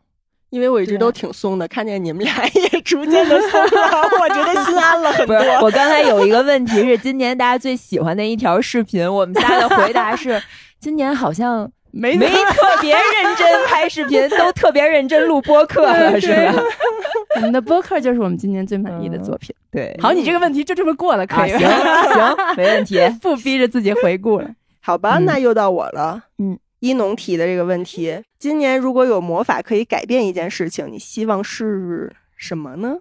[0.51, 5.35] 因为我一直都挺松的，看见你们俩 也逐渐的松了， 我觉得心安了很多。
[5.61, 10.41] 我刚才有一个问题是，今年大家最喜欢的一条视频，我们仨的回答是，
[10.77, 16.63] 今年好像没没特别认真拍视频，都特别认真录播客了，是吧？
[17.37, 19.55] 我们的播客就是我们今年最满意的作品。
[19.71, 21.51] 对，好，你这个问题就这么过了，可以？
[21.51, 24.49] 行行，没问题，不逼着自己回顾了。
[24.81, 26.23] 好吧，那又到我了。
[26.39, 26.59] 嗯。
[26.81, 32.97] 一农提的这个问题，今年如果有魔法可以改变一件事情，你希望是什么呢？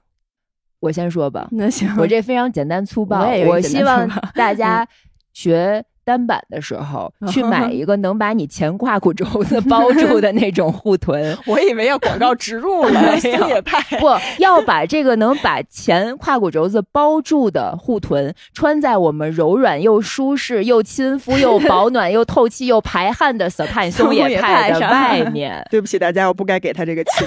[0.81, 1.49] 我先说吧。
[1.51, 3.27] 那行，我这非常简单粗暴。
[3.47, 4.87] 我希望大家
[5.33, 5.85] 学。
[6.05, 14.07] 单板的时候去买一个能把你前胯骨轴子包住的那种护臀， 我以为要广告植入了， 松 野派不
[14.39, 25.65] 要把这个能把前胯骨轴子包住的护臀穿在我们柔软又舒适又亲肤又保暖又透气又排汗的 Supine 松野派的外面。
[25.71, 27.25] 对不起大家，我不该给他这个气。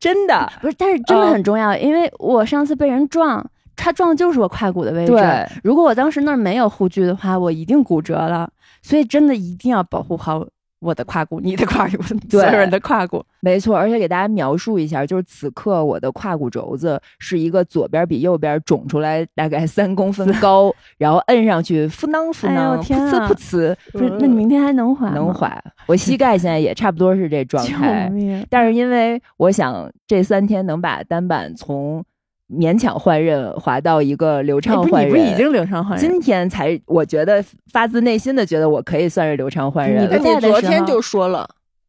[0.00, 3.44] 真的不是，但是真的很重要，因为我上次被人撞。
[3.78, 5.12] 他撞的就是我胯骨的位置。
[5.12, 8.50] 对，如果我当时那儿没有护具的话，我一定骨折了。
[8.82, 10.46] 所以真的一定要保护好
[10.80, 13.24] 我的胯骨，你的胯骨，所有人的胯骨。
[13.40, 23.76] 没错，而且给大家描述一下，就是此刻我的胯骨轴子是一个左边比右边肿出来大概三公分高， 然后摁上去，噗囔噗囔，噗呲噗呲。
[23.92, 25.10] 不是，那你明天还能滑？
[25.10, 25.60] 能滑。
[25.86, 28.12] 我膝盖现在也差不多是这状态。
[28.48, 32.04] 但是因为我想这三天能把单板从。
[32.50, 35.10] 勉强换刃，滑到一个流畅换刃。
[35.10, 36.00] 你不已经流畅换刃？
[36.00, 40.04] 今天才，我觉得发自内心的觉得我可以算是流畅换刃。
[40.04, 41.46] 你昨天就说了，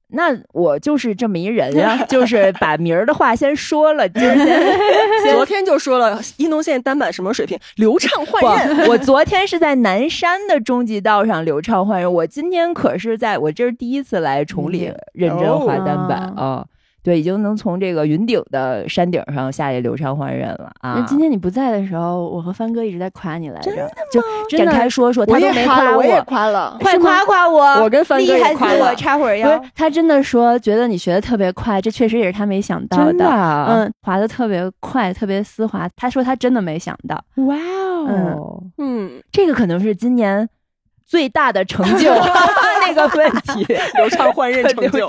[0.09, 4.09] 那我就是这么一人呀， 就是把名儿的话先说了。
[4.09, 4.77] 今天
[5.31, 7.57] 昨天就说了，一农现在单板什么水平？
[7.77, 8.89] 流畅换刃。
[8.89, 16.65] 我昨天是在南山的中级道上流畅换刃，我今天可是在我这是第一次来崇礼认真滑单板啊。
[17.01, 20.95] 对，已经能从这个云顶的山顶上下来流畅换刃了啊！
[20.97, 23.71] 那今天你不在的时候，我和帆哥一直在夸你来着，
[24.11, 24.21] 就
[24.57, 27.83] 展开说说，他都没夸我，我也夸了，快夸夸我！
[27.83, 29.61] 我跟帆哥厉害死我，插会儿腰。
[29.73, 33.25] 他真的说觉得你学的特别快，这确实也是他没想到的。
[33.67, 35.89] 嗯，滑的特别快，特别丝滑。
[35.95, 37.23] 他说他真的没想到。
[37.45, 40.49] 哇哦，嗯，这个可能是今年。
[41.09, 42.07] 最大的成就
[42.93, 43.65] 那个问题，
[43.97, 45.07] 流畅换刃成就，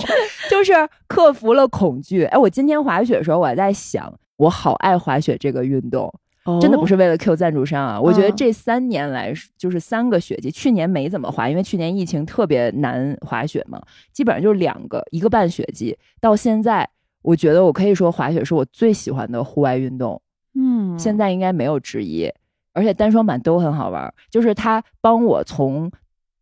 [0.51, 0.73] 就是
[1.07, 2.25] 克服了恐惧。
[2.25, 6.13] 哎，我今天滑雪的时候，我还在想，我好爱滑雪这个运动，
[6.61, 8.01] 真的不是为了 Q 赞助商啊。
[8.01, 13.81] 我觉得这三年来，就是三个雪季，去年没怎么滑，因为去年疫情特别难滑雪嘛，
[14.13, 15.97] 基本上就是两个一个半雪季。
[16.21, 16.89] 到现在，
[17.23, 20.21] 我觉得我可以说滑雪是我最喜欢的户外运动。
[20.55, 22.31] 嗯，现在应该没有之一。
[22.73, 25.91] 而且单双板都很好玩，就是他帮我从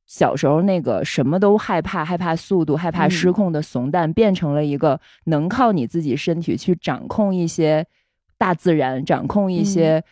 [0.09, 7.87] 小时候那个什么都害怕、害怕速度、害怕失控的怂蛋，变成了一个能靠你自己身体去掌控一些
[8.39, 10.03] 大自然、掌控一些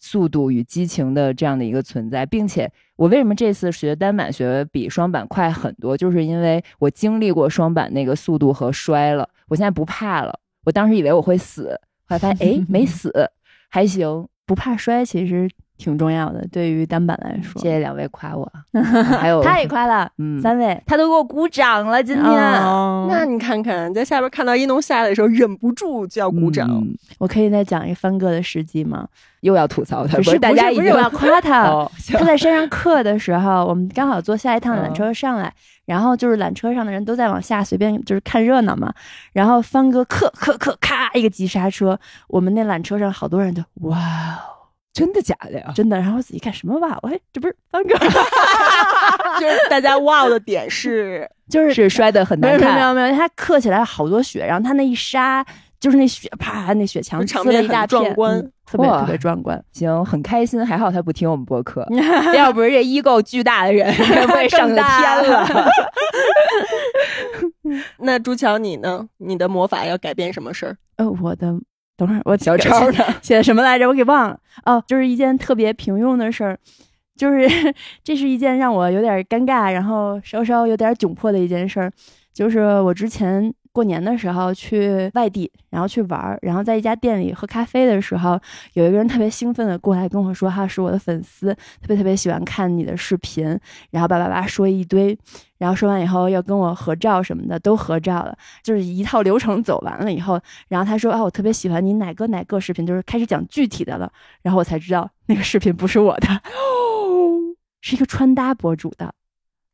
[0.00, 10.36] 速度与激情的这样的一个存在，并且我为什么这次学单板学比双板快很多，就是因为我经历过双板那个速度和摔了，我现在不怕了。
[10.64, 13.12] 我当时以为我会死，后来发现哎没 死，
[13.70, 16.46] 还行，不怕摔其实挺重要的。
[16.52, 18.50] 对于单板来说，谢谢两位夸我，
[19.18, 22.24] 还有他也夸了， 嗯，三位他都给我鼓掌了，今天。
[22.24, 26.86] 那你看看在下边看到一农下来的时候，忍不住就要鼓掌。
[27.18, 29.06] 我可以再讲一个翻哥的事迹吗？
[29.40, 31.64] 又要吐槽他，不是大家不是我要夸他。
[32.12, 35.52] 他在山上课的时候，我们刚好坐下一趟缆车上来，
[35.84, 38.90] 然后就是缆车上的人都在往下随便就是看热闹嘛。
[39.34, 41.98] 然后翻哥刻刻刻咔一个急刹车，
[42.28, 44.53] 我们那缆车上好多人就哇哦。
[44.94, 45.72] 真的假的呀？
[45.74, 45.98] 真的。
[45.98, 46.96] 然后仔细看什么哇？
[47.02, 47.98] 哎，这不是方哥？
[49.40, 52.74] 就是大家哇的点是， 就是是摔的很难看。
[52.76, 55.44] 没有没有，他刻起来好多血，然后他那一刹，
[55.80, 59.60] 就是那雪啪，那雪墙 场面一大壮观，特别特别壮观。
[59.72, 60.64] 行，很开心。
[60.64, 61.84] 还好他不听我们播客，
[62.32, 63.92] 要不是这 ego 巨大的人，
[64.28, 65.68] 被上天了。
[67.98, 69.08] 那朱乔你呢？
[69.18, 70.76] 你的魔法要改变什么事儿？
[70.98, 71.52] 呃，我的。
[71.96, 73.04] 等会儿，我小抄呢？
[73.22, 73.86] 写的什么来着？
[73.88, 74.38] 我给忘了。
[74.64, 76.58] 哦，就是一件特别平庸的事儿，
[77.16, 77.48] 就是
[78.02, 81.92] 这是一件让我有点尴尬，然后稍稍有点窘迫的一件事儿，
[82.32, 83.52] 就是我之前。
[83.74, 88.40] 过年的时候去外地，然后去玩儿，然后在一家店里喝咖啡的时候，
[88.74, 93.44] 有一个人特别兴奋的过来跟我说：“他是我的粉丝，特别特别喜欢看你的视频。”
[93.90, 95.18] 然后叭叭叭说一堆，
[95.58, 104.08] 然后说完以后要跟我合照什么的，都合照了，就是一套流程走完了以后，然后他说：“啊，我特别喜欢你哪个哪个视频，就是开始讲具体的了。”
[104.40, 106.28] 然后我才知道那个视频不是我的，
[107.80, 109.12] 是一个穿搭博主的。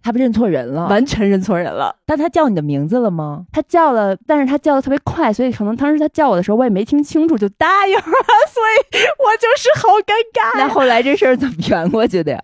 [0.03, 1.95] 他不认错人了，完全认错人了。
[2.07, 3.45] 但他叫你的名字了吗？
[3.53, 8.77] 他叫了，但是他叫的特别快，所以可能当时他叫我的时候，我也没听清楚就答应了，所以
[9.19, 10.57] 我就是好尴尬。
[10.59, 12.43] 那后来这事儿怎么圆过去的呀？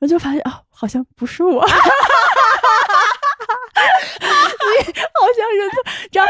[0.00, 1.68] 我就发现哦，好像不是我， 你
[4.92, 5.82] 好像认错。
[6.12, 6.24] 知道，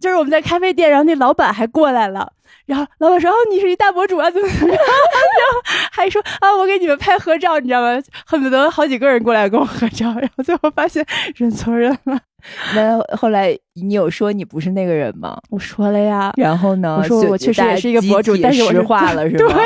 [0.00, 2.32] 就是我们在咖啡店，然后那老板还过来了。
[2.66, 5.60] 然后老板说：“哦，你是一大博主啊，怎么怎么样？” 然后
[5.92, 8.00] 还说：“啊，我给你们拍合照，你知道吗？
[8.26, 11.04] 恨不得好几个人过来跟我合照。”然后最后发现
[11.36, 12.18] 认错人了。
[12.76, 15.38] 那后来你有说你不是那个人吗？
[15.50, 16.30] 我说了呀。
[16.36, 16.98] 然后呢？
[16.98, 19.54] 我说我确实也是一个博主，但是实话了， 是吧？
[19.54, 19.64] 对。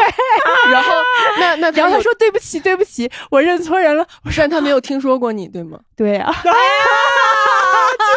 [0.72, 0.92] 然后
[1.40, 6.32] 那那然后他说：“对不起，对不起，我认错人了。”我说：“他没有听说过你，对吗？”对呀。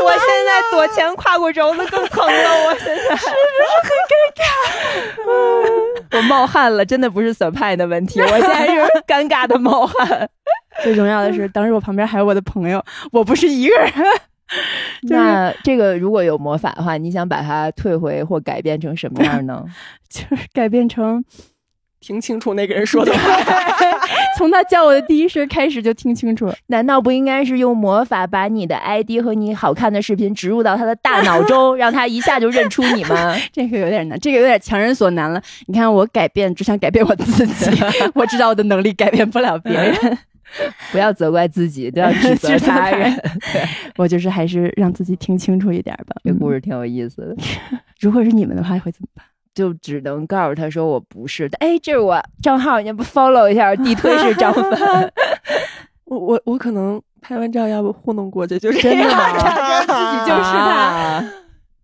[0.05, 6.17] 我现在左前胯骨轴子更疼了，我现在是不是很尴尬？
[6.17, 10.29] 我冒汗了，真的不是 surprise 的问题，我现在是尴尬的冒汗。
[10.83, 13.91] 最重要的是，当时我旁边还有我的朋友，我不是一个人。
[15.03, 19.63] 那这个如果有魔法的话，你想把它退回或改变成什么样呢？
[20.09, 21.23] 就是改变成。
[22.01, 23.19] 听清楚那个人说的话，
[24.37, 26.55] 从他叫我的第一声开始就听清楚了。
[26.67, 33.35] 难道不应该是用魔法把你的 ID 和你好看的视频植入到他的大脑中， 让他一下就认出你吗？
[33.51, 35.41] 这个有点难，这个有点强人所难了。
[35.67, 37.69] 你看我改变，只想改变我自己，
[38.15, 40.17] 我知道我的能力改变不了别人。
[40.91, 43.09] 不要责怪自己，都要指责他人。
[43.95, 46.15] 我就是还是让自己听清楚一点吧。
[46.25, 47.35] 这故事挺有意思的。
[48.01, 49.25] 如果是你们的话，会怎么办？
[49.53, 55.13] 就只能告诉他说我不是的，哎，这是我账号，你不 follow 一下，地推是张粉。
[56.05, 59.29] 我我我可能拍完照要不糊弄过去，就是真的吗？
[59.81, 61.23] 自己就是他，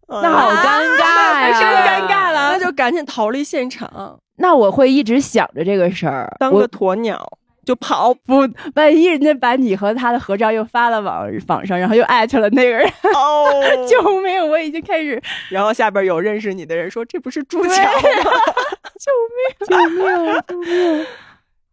[0.07, 4.19] 那好尴尬呀，太尴尬了，那就赶紧逃离现场。
[4.37, 7.25] 那我会一直想着这个事儿，当个鸵鸟。
[7.67, 13.45] 就跑不，万一人家把你和他的合照又发了网网上，然后又艾特了那个人，哦，
[13.85, 14.49] 救命！
[14.49, 17.99] 我已经开始，然后下边有认识你的人说这不是朱桥吗？
[18.97, 19.67] 救命！
[19.67, 20.43] 救命！
[20.47, 21.05] 救命！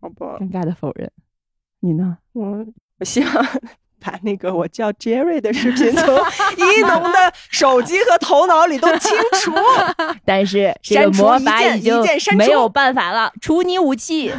[0.01, 1.09] 好吧，尴尬的否认。
[1.79, 2.19] 你呢？
[2.33, 2.67] 我
[2.99, 3.33] 我希望
[4.05, 6.13] 把那个我叫 Jerry 的视频从
[6.57, 9.53] 一农的手机和头脑里都清除，
[10.25, 11.95] 但是这个魔法已经
[12.37, 14.33] 没有办法了，除你武器。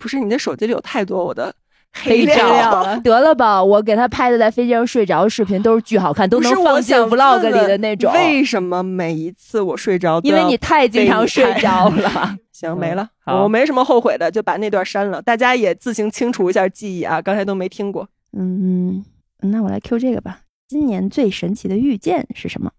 [0.00, 1.54] 不是你的手机里有太多我的
[1.92, 2.48] 黑照
[2.82, 3.62] 了， 得了吧！
[3.62, 8.12] 我给他拍的在飞机上睡着的视频都是巨好看，都能放进 vlog 里的那种。
[8.14, 12.36] 为什么每一次我睡着，因为你太经常睡着了。
[12.52, 15.20] 行，没了，我没什么后悔的，就把那段删了。
[15.22, 17.20] 大家也自行清除一下记忆啊！
[17.20, 18.08] 刚才都没听过。
[18.36, 19.04] 嗯，
[19.40, 20.40] 那我来 Q 这个吧。
[20.68, 22.70] 今年最神奇的遇见是什么？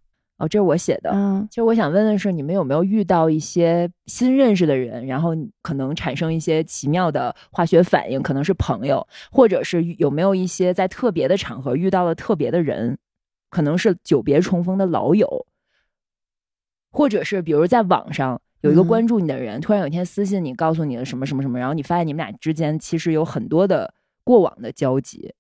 [0.42, 1.12] 哦，这是我写的。
[1.14, 8.20] 嗯，其实我想问的是，你们有没有遇到一些新认识的人，然后可能产生一些奇妙的化学反应？
[8.24, 12.98] 可能是朋友，或者是有没有一些在特别的场合遇到了特别的人，
[13.52, 15.46] 可能是久别重逢的老友，
[16.92, 25.32] 或者是比如在网上有一个关注你的人，突然有一天私信你，告诉你了什么什么什么，然后你发现你们俩之间其实有很多的过往的交集。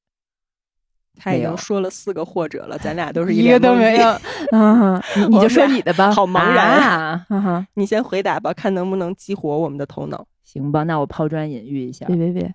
[1.18, 4.07] 他已经说了四个或者了，咱俩都是一个都没有。
[4.51, 7.68] 嗯，你就说你的吧，好茫然啊！
[7.76, 10.26] 你先回答吧，看能不能激活我们的头脑。
[10.43, 12.05] 行吧，那我抛砖引玉一下。
[12.07, 12.53] 别别别！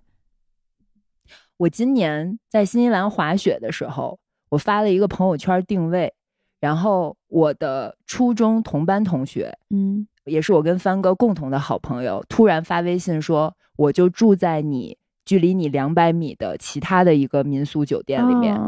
[1.59, 4.18] 我今年在新西兰滑雪的时候，
[4.50, 6.12] 我发了一个朋友圈定位，
[6.61, 14.98] 然后我的初中同班同学，嗯，也是我跟帆哥共同的好朋友，突然发微信说，我就住在你。
[15.26, 18.58] 距离你两百米的其他的一个民宿酒店里面，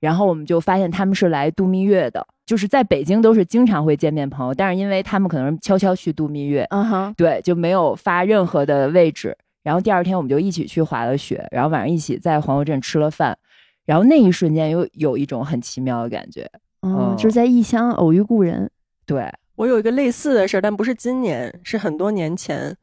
[0.00, 9.36] 然后我们就发现他们是来度蜜月的，就是在北京都是经常会见面朋友，但是因为他们可能悄悄去度蜜月，嗯哼，对，就没有发任何的位置。
[9.62, 13.38] 然后第二天我们就一起去滑了雪，然后晚上一起在黄河镇吃了饭，
[13.84, 16.50] 然后那一瞬间又有一种很奇妙的感觉，
[16.82, 18.70] 嗯，就是在异乡偶遇故人。
[19.06, 22.74] 对我有一个类似的事儿，但不是今年，是很多年前。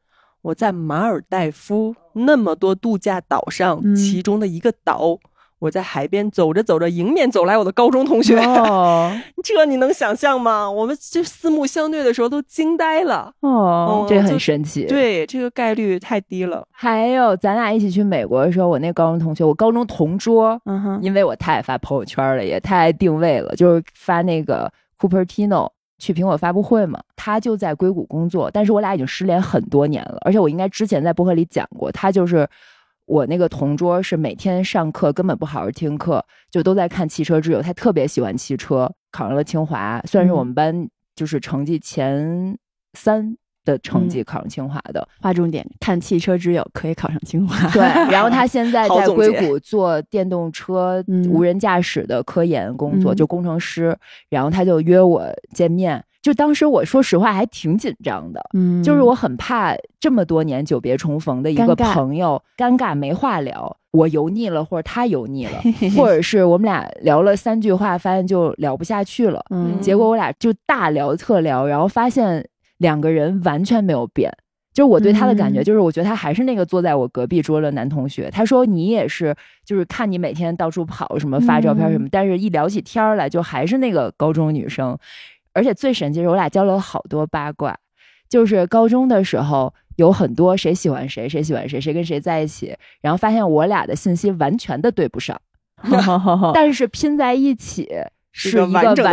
[0.42, 5.18] 我在马尔代夫那么多度假岛上，其中的一个岛，
[5.58, 8.36] 我在海边走着走着，迎面走来我的高中同学，
[9.42, 10.70] 这你能想象吗？
[10.70, 13.32] 我们就四目相对的时候都惊呆了。
[13.40, 14.84] 哦，这很神奇。
[14.86, 16.64] 对，这个概率太低了。
[16.70, 25.68] 还有，咱俩一起去美国的时候，我那高中同学，我高中同桌，嗯哼，因为我太爱发朋友圈了，也太爱定位了，就是发那个 Cupertino。
[25.98, 32.48] 去苹果发布会嘛，他就在硅谷工作，但是我俩已经失联很多年了，而且我应该之前在博客里讲过，他就是
[33.06, 42.56] 我那个同桌，是每天上课根本不好好听课，就都在看《汽车之友》，他特别喜欢汽车，考上了清华，算是我们班就是成绩前
[42.92, 43.36] 三。
[43.68, 47.68] 的成绩考上清华的，划重点，看汽车之友可以考上清华。
[47.70, 53.94] 对，然后他 现在在硅谷做电动车无人驾驶的科研工作，就工程师。
[54.30, 65.60] 然后他就约我见面，就当时我说实话还挺紧张的，嗯，就是我很怕这么多年久别重逢的一个朋友尴尬没话聊，我油腻了或者他油腻了，
[65.96, 72.46] 或者是我们俩聊了三句话，发现就聊不下去了，嗯，结果我俩就大聊特聊，然后发现。
[72.78, 74.32] 两个人完全没有变，
[74.72, 78.30] 就是我对他的感觉，就是我觉得他还是那个坐在我隔壁桌的男同学。
[78.30, 84.96] 他说你也是，就是看你每天到处跑，什么发照片什么，但是一聊起天来，就还是那个高中女生。
[85.52, 87.76] 而且最神奇是，我俩交流了好多八卦，
[88.28, 95.36] 就是高中的时候有很多谁喜欢谁，谁喜欢谁，谁跟谁在一起，然后发现我俩的信息完全的对不上
[96.54, 97.88] 但是拼在一起。
[98.38, 99.04] 是一个完整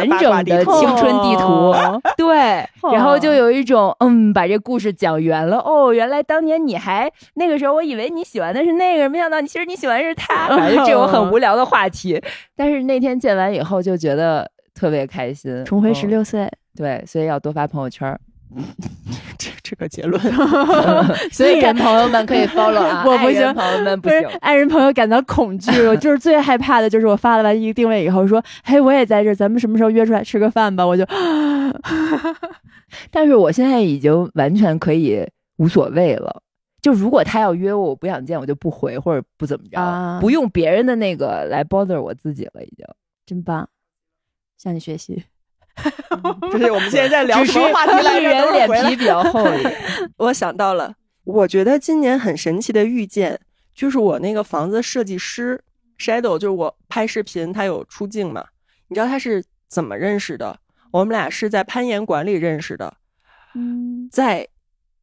[0.45, 1.73] 的青春地图，
[2.15, 2.63] 对，
[2.93, 5.57] 然后就有一种嗯，把这故事讲圆了。
[5.57, 10.47] 哦，原来当年你还那个时候，我以为你喜欢的是那个，没想到你其实你喜欢是他。
[10.49, 12.21] 反正这种很无聊的话题，
[12.55, 16.47] 但是那天见完以后就觉得特别开心，重回十六岁。
[16.77, 18.15] 对，所以要多发朋友圈。
[19.65, 20.21] 这这个结论，
[21.33, 23.03] 所以人朋友们可以 follow 啊。
[23.07, 25.71] 我不行，朋友们不行，爱人朋友感到恐惧。
[25.87, 30.85] 我就是最害怕的，就是我发了完一个定位以后，说，嘿，我也在这，咱们什么时候约出来吃个饭吧？
[30.85, 31.03] 我就，
[33.09, 36.43] 但是我现在已经完全可以无所谓了。
[36.81, 42.85] 就如果他要约我，我不想见，我就不回或者不怎么着，不用别人的那个来 bother 我自己了，已经
[43.25, 43.67] 真棒，
[44.57, 45.23] 向你学习。
[46.51, 48.21] 不是，我们现在在聊什么话题来着？
[48.21, 49.43] 人脸皮比较厚。
[50.17, 53.39] 我想到了，我觉得今年很神奇的遇见，
[53.73, 55.61] 就是我那个房子设计师
[55.99, 58.45] Shadow，就是我拍视频他有出镜嘛？
[58.87, 60.59] 你知道他是怎么认识的？
[60.91, 62.93] 我们俩是在攀岩馆里认识的。
[63.53, 64.47] 嗯，在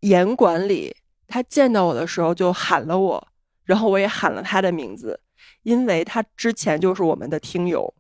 [0.01, 0.97] 岩馆里，
[1.29, 3.29] 他见到我的时候就喊了我，
[3.65, 5.21] 然后我也喊了他的名字。
[5.63, 7.93] 因为他之前就是我们的听友，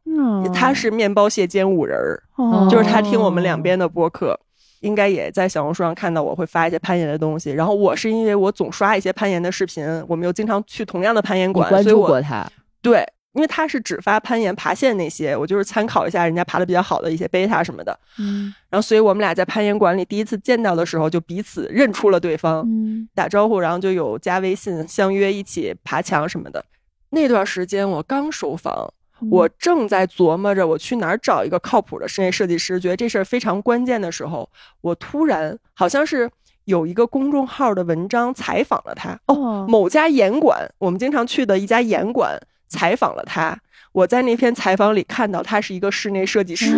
[0.55, 2.22] 他是面包蟹兼五人儿，
[2.68, 4.38] 就是他听我们两边的播客，
[4.80, 7.51] 应该也在小红书上看到我会发一些攀岩的东西。
[7.53, 12.45] 然后我是因为我总刷一些攀岩的视频，我们又经常去同样的攀岩馆，关注过他。
[12.80, 17.97] 对，因为他是只发攀岩爬线那些，我就是参考一下人家爬的比较好的一些贝塔什么的。
[18.18, 22.66] 嗯，然后所以我们俩在攀岩馆里第一次见到的时候，就彼此认出了对方，
[23.14, 26.64] 打招呼，然后就有加微信相约一起爬墙什么的。
[27.12, 28.92] 那段时间我刚收房，
[29.30, 34.48] 我正在琢磨着我去哪儿找一个靠谱的室内设计师，觉得这事儿非常关键的时候，
[34.80, 36.28] 我突然好像是
[36.64, 43.58] 有一个公众号的文章采访了他哦，某家严管，我们经常去的一家严管采访了他。
[43.92, 46.74] 我在那篇采访里看到他是一个室内设计师，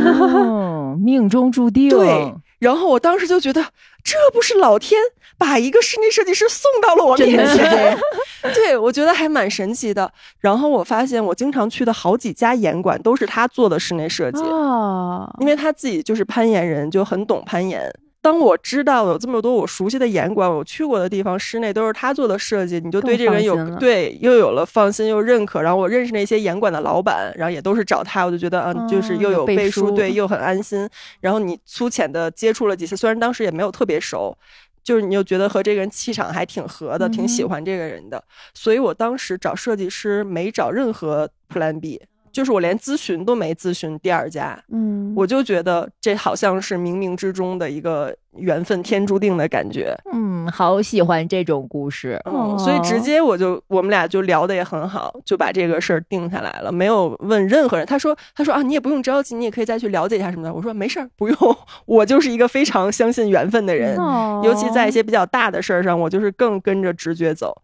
[0.98, 1.88] 命中注定。
[1.88, 3.64] 对，然后我当时就觉得，
[4.04, 5.00] 这不是老天
[5.38, 7.98] 把一个室内设计师送到了我面前？
[8.54, 10.12] 对，我觉得还蛮神奇的。
[10.38, 17.90] 然后我发现，我经常去的好几家岩馆都是他做的室内设计哦，因为他自己就是攀岩人，就很懂攀岩。
[18.24, 25.60] 当我知道有这么多我熟悉的严管，我去过的地方，室内都是他做的设计，你就对这个人有对又有了放心又认可。
[25.60, 30.88] 然后我认识那些严管的老板，然后也都是找他，我就觉得嗯，就是又有背书，对，又很安心。
[31.20, 34.34] 然后你粗浅的接触了几次，虽然当时也没有特别熟，
[34.82, 38.24] 就是你又觉得和这个人气场还挺合的，挺喜欢这个人的。
[38.54, 42.00] 所以我当时找设计师没找任何 Plan B。
[42.34, 57.86] 就是我连咨询都没咨询第二家，嗯，我就觉得这好像是冥冥之中的一个缘分，天注定的感觉，嗯，好喜欢这种故事，嗯，所以直接我就我们俩就聊的也很好，就把这个事儿定下来了，没有问任何人。
[57.86, 60.52] 他说他说啊，你也不用着急，你也可以再去了解一下什么的。
[60.52, 61.36] 我说没事儿，不用，
[61.86, 63.96] 我就是一个非常相信缘分的人，
[64.42, 67.56] 尤其在一些比较大的事儿上，我就是更跟着直觉走。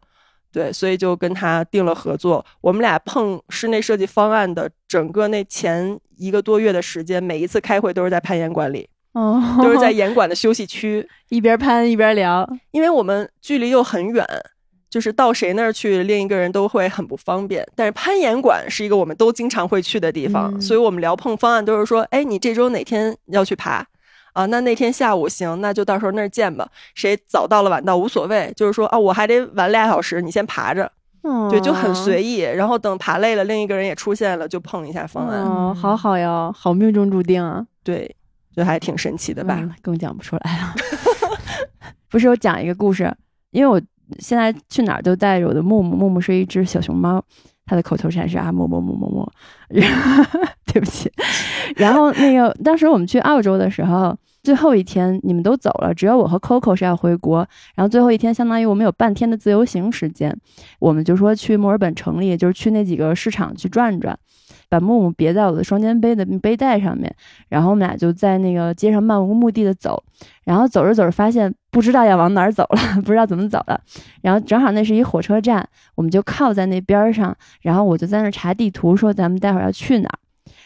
[0.52, 2.44] 对，所以就跟他定了合作。
[2.60, 12.48] 我们俩碰室内设计方案的整个那前一个多月的时间，每一次开会都是在攀岩馆里，哦，都是在 岩馆的休息区，一边攀一边聊。
[12.72, 14.26] 因为我们距离又很远，
[14.90, 17.64] 就是到谁那儿去，另一个人都会很不方便。
[17.76, 23.86] 但是攀岩馆是一个我们都经常会去的地方，所以我们聊碰方案都是说，哎，你这周哪天要去爬？
[24.32, 26.68] 啊，那那天下午行，那就到时候那儿见吧。
[26.94, 30.90] 谁早到了晚到无所谓，就是说啊，我还得晚俩小时，你先爬着，
[31.50, 32.40] 对，就很随意。
[32.40, 35.42] 然后等爬累了，另一个人也出现了，就碰一下方案。
[35.42, 37.66] 哦，好好哟，好命中注定啊。
[37.82, 38.14] 对，
[38.54, 39.68] 就还挺神奇的吧？
[39.82, 40.74] 更讲不出来了。
[42.08, 43.12] 不是，我讲一个故事，
[43.50, 43.80] 因为我
[44.18, 47.22] 现在去哪儿都带着我的木木，木木是一只小熊猫。
[47.70, 49.32] 他的口头禅是啊，么么么么么，
[50.66, 51.08] 对不起。
[51.76, 57.46] 然后那个当时我们去澳洲的时候，最后一天你们都走了，只有我和 Coco 是要回国。
[57.76, 60.36] 然后最后一天，相当于我们有半天的自由行时间，
[60.80, 64.18] 我们就说去墨尔本城里，就是去那几个市场去转转。
[64.70, 67.12] 把木木别在我的双肩背的背带上面，
[67.48, 70.02] 然后我们俩就在那个街上漫无目的的走，
[70.44, 73.78] 然后走着走着发现不知道要往哪儿走了， 不知道怎么走了，
[74.22, 80.18] 然后正好那是一火车站，我们就靠在那边上，然后我就在那查地图，说咱们待会儿要去哪儿。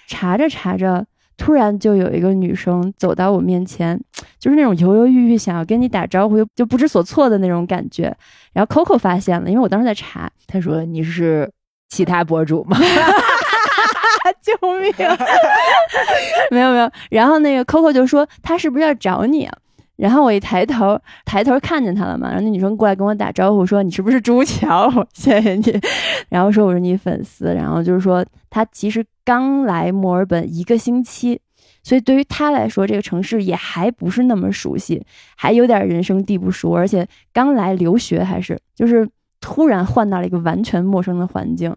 [0.06, 1.06] 查着查着，
[1.38, 3.98] 突然就有一个女生走到我面前，
[4.38, 8.14] 就是那种犹犹豫豫想要跟你打招呼又就不知所措的那种感觉。
[8.52, 11.50] 然后 Coco 发现了，因为我当时在查，她说你是
[11.88, 12.76] 其他博主吗？
[14.40, 14.92] 救命！
[16.50, 19.44] 没有没有，然后那个 Coco 就说他是不是要找你？
[19.44, 19.56] 啊？
[19.96, 22.26] 然后我一抬头，抬头看见他了嘛。
[22.26, 24.90] 然后那女生过来跟我打招呼说：“你是不是朱桥？
[25.14, 25.80] 谢谢你。
[26.28, 27.54] ”然后说我是你粉丝。
[27.54, 31.40] 然后就是说他其实刚来墨尔本一个星期，
[31.84, 35.00] 所以对于他来说这个城市也还不是那么熟悉，
[35.36, 39.08] 还有点人生地不熟，而且刚来留学还是就是
[39.40, 41.72] 突然换到了一个完全陌生的环境。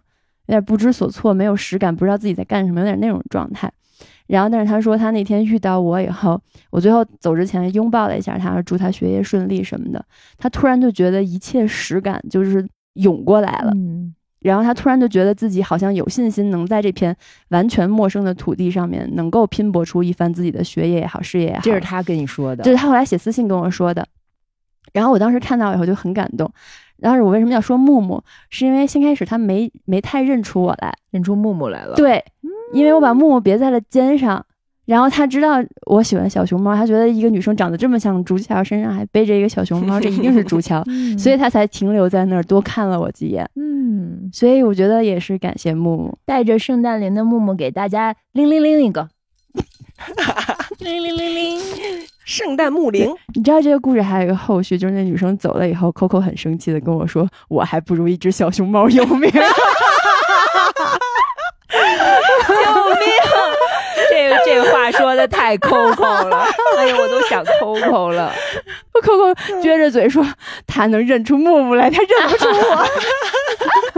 [0.48, 3.72] 有点不知所措，没有实感，不知道自己在干什么，有点那种状态。
[4.26, 6.38] 然后，但是他说他那天遇到我以后，
[6.70, 10.04] 我最后走之前拥抱了一下他，祝他学业顺利什么的。
[10.36, 13.72] 他突然就觉得一切实感就是涌过来了。
[13.74, 14.14] 嗯。
[14.40, 17.16] 然后他突然就觉得自己好像有信心能在这片
[17.48, 21.60] 完全陌生的土地上面能够拼搏出一番自己的学业也好，事业也好。
[21.62, 24.06] 这是他跟你说的，这是他后来写私信跟我说的。
[24.92, 26.50] 然后我当时看到以后就很感动。
[27.00, 28.20] 当时我为什么要说木木？
[28.50, 31.94] 是因为先开始他没没太认出我来，认出木木来了。
[31.94, 32.24] 对，
[32.72, 34.44] 因为我把木木别在了肩上，
[34.84, 40.82] 然后他知道我喜欢小熊猫，他觉得一个女生长得这么像竹桥，身上还背着一个小熊猫，这一定是竹桥，
[41.16, 43.48] 所以他才停留在那儿多看了我几眼。
[43.54, 49.08] 嗯，所以我觉得也是感谢木木带着圣诞铃的木木给大家铃铃铃一个。
[50.78, 51.60] 铃铃铃铃，
[52.24, 53.12] 圣诞木铃。
[53.34, 59.42] 你知道这个故事还有一个后续，就是那女生走了以后，Coco 很生气的跟我说：“我还不如一只小熊猫有名。”救命！
[64.08, 68.32] 这个这个话说的太 Coco 了，哎呀，我都想 Coco 了。
[68.92, 70.24] Coco 撅着嘴说
[70.64, 72.86] ：“他能认出木木来，他认不出我。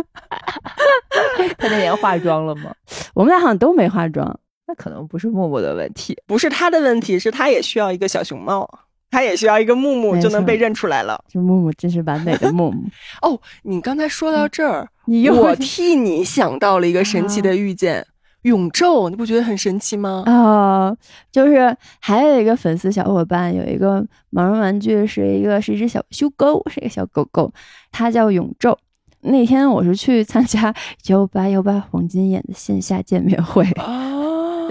[1.58, 2.72] ”他那天化妆了吗？
[3.12, 4.40] 我们俩好像都没化妆。
[4.70, 8.68] 那可能不是木木的问题，不是他的问题，是他也需要一个小熊猫，
[9.10, 11.20] 他也需要一个木木就能被认出来了。
[11.26, 12.84] 就木木真是完美的木木
[13.22, 13.36] 哦！
[13.64, 14.88] 你刚才说到这儿，
[15.32, 18.06] 我替你想到了一个神奇的遇见——
[18.42, 20.22] 永昼，你不觉得很神奇吗？
[20.26, 20.96] 啊，
[21.32, 27.52] 就是还有一个粉丝小伙伴，有一个毛绒玩具，是一个是一只小修狗，是一个小狗狗，
[27.90, 28.76] 它叫永昼。
[29.22, 30.72] 那天我是去参加
[31.08, 33.66] 幺八幺八黄金眼的线下见面会。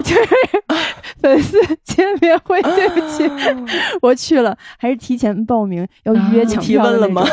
[0.02, 0.28] 就是
[1.20, 3.30] 粉丝见面会，对不起，
[4.02, 7.24] 我去了，还是提前报名要预约抢票了吗？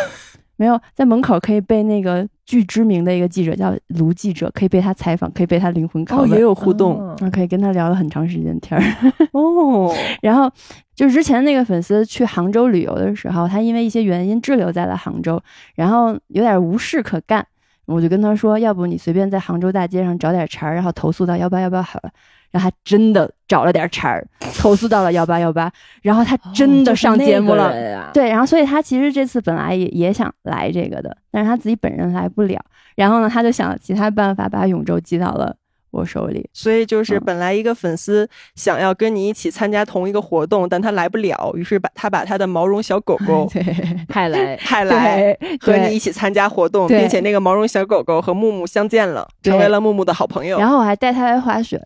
[0.59, 8.83] 没有，在门口可以被那个巨知名的一个记者叫卢记者，可以被他采访，可以被他灵魂拷问，也有互动，可以跟他聊了很长时间天儿。
[9.33, 10.51] 哦，然后
[10.95, 15.39] 就是之前那个粉丝去杭州旅游的时候，他因为一些原因滞留在了杭州，
[15.75, 17.45] 然后有点无事可干，
[17.85, 22.09] 我就跟他说，要不你随便在杭州大街上找点茬儿，然后投诉到幺八幺八好了。
[22.51, 24.25] 然后他真的找了点茬儿，
[24.59, 25.71] 投诉到了幺八幺八，
[26.01, 28.11] 然后他真的上节目了。
[28.13, 32.59] 对，然后所以他其实这次本来也也想来这个的，但是他自己本人来不了。
[32.95, 35.55] 然后呢，他就想了其他办法把永州寄到了。
[35.91, 43.49] 我手里，所以就是本来一个粉丝想要跟你一起参加同一个活动，但他来不了，于是把他把他的毛绒小狗狗
[44.07, 50.59] 派来 派来和你一起参加活动，并且那个毛绒小狗狗和木木相见了，成为了木木的好朋友。
[50.59, 51.81] 然后我还带他来滑雪，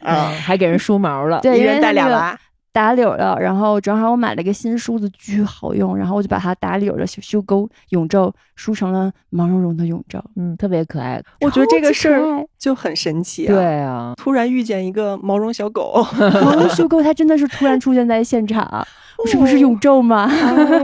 [0.00, 2.38] 啊， 还给人梳毛了，对，一人带俩娃。
[2.72, 11.22] 打柳了，然后正好我买了个新梳子，巨好用，然后我就把它打柳的修勾永皱梳成了毛茸茸的永皱，嗯，特别可爱。
[11.42, 13.54] 我觉得这个事儿就很神奇啊！
[13.54, 16.02] 对啊，突然遇见一个毛绒小狗，
[16.42, 18.86] 毛绒修钩，它真的是突然出现在现场，
[19.28, 20.30] 是不是永昼吗？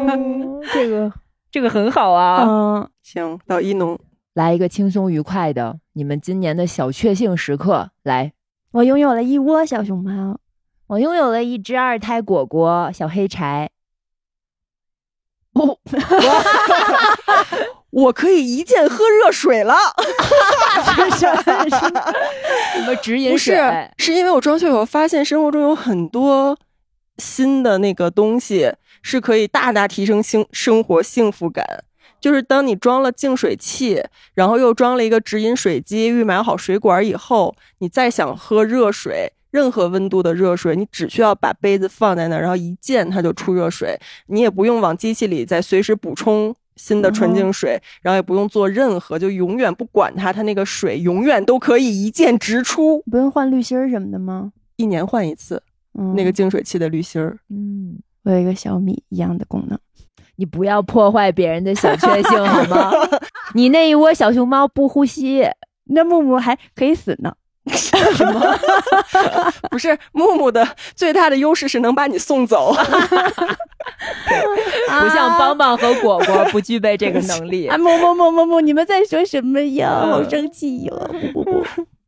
[0.74, 1.10] 这个
[1.50, 2.44] 这个很好啊。
[2.46, 3.98] 嗯，行，到一农
[4.34, 8.32] 来一个轻松愉快的，你们今年的小确幸时刻来。
[8.72, 10.38] 我拥有了一窝小熊猫。
[10.88, 13.68] 我拥有了一只二胎果果小黑柴，
[15.52, 15.78] 哦，
[17.90, 19.74] 我可以一键喝热水了，
[21.18, 23.54] 什么直饮水？
[23.54, 26.58] 不是，是因为我装修以后发现生活中有很多
[27.18, 28.72] 新的那个东西
[29.02, 31.84] 是可以大大提升幸生活幸福感。
[32.18, 34.02] 就是当你装了净水器，
[34.34, 39.34] 然后又装了一个直饮水机，预埋好水管以后，你再想喝热水。
[39.50, 54.52] 任何温度的热水，你只需要把杯子放在那儿，然后一键它就出热水，你也不用往机器里再随时补充新的纯净水，然后也不用做任何，就永远不管它，它那个水永远都可以一键直出，不用换滤芯儿什么的吗？
[54.76, 55.62] 一年换一次，
[56.14, 57.38] 那个净水器的滤芯儿。
[57.48, 59.78] 嗯，我有一个小米一样的功能，
[60.36, 62.92] 你不要破坏别人的小确幸好吗？
[63.54, 65.42] 你那一窝小熊猫不呼吸，
[65.86, 67.34] 那木木还可以死呢。
[67.68, 68.58] 什么？
[69.70, 72.80] 不是木木的最大的优势是能把你送走， 不
[75.10, 77.66] 像邦邦和果果不具备这个能力。
[77.66, 80.06] 啊，木木木木木，你们在说什么呀？
[80.08, 81.10] 好生气哟！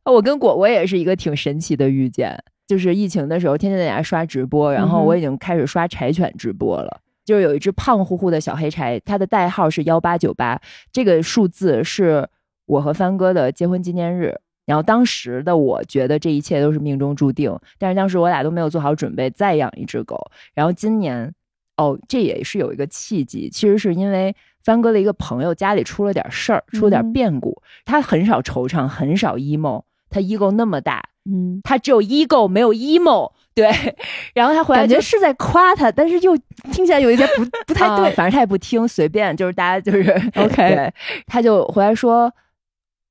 [0.05, 2.37] 我跟果果也是一个挺神奇的遇见，
[2.67, 6.99] 就是疫情的时候，天天在家刷直播，然后我已经开始刷柴犬直播了。
[7.23, 10.59] 就是有一只胖乎乎的小黑柴，它的代号是幺八九八，
[10.91, 12.27] 这个数字是
[12.65, 14.35] 我和帆哥的结婚纪念日。
[14.71, 20.17] 然后当时的我觉得这一切都是命中注定，但是当时我俩都没有做好准备再养一只狗。
[20.53, 21.29] 然后今年，
[21.75, 27.61] 哦，这也是有一个契机，其实是因为帆哥的一个朋友家里出了点事儿，出了点变故。
[27.83, 33.29] 他很少惆怅，很少 emo，他 ego 那么大，嗯，他只有 ego 没有 emo。
[33.53, 33.69] 对，
[34.33, 36.37] 然后他回来感觉是在夸他，但是又
[36.71, 38.09] 听起来有一些不不太对。
[38.11, 40.89] 反正他也不听，随便就是大家就是 OK。
[41.27, 42.33] 他就回来说。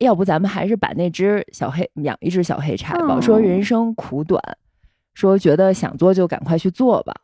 [0.01, 3.21] 要不咱们还是把那只小黑养一只小黑柴吧。
[3.21, 4.43] 说人生苦短，
[5.15, 7.15] 说觉得想做就赶快去做吧。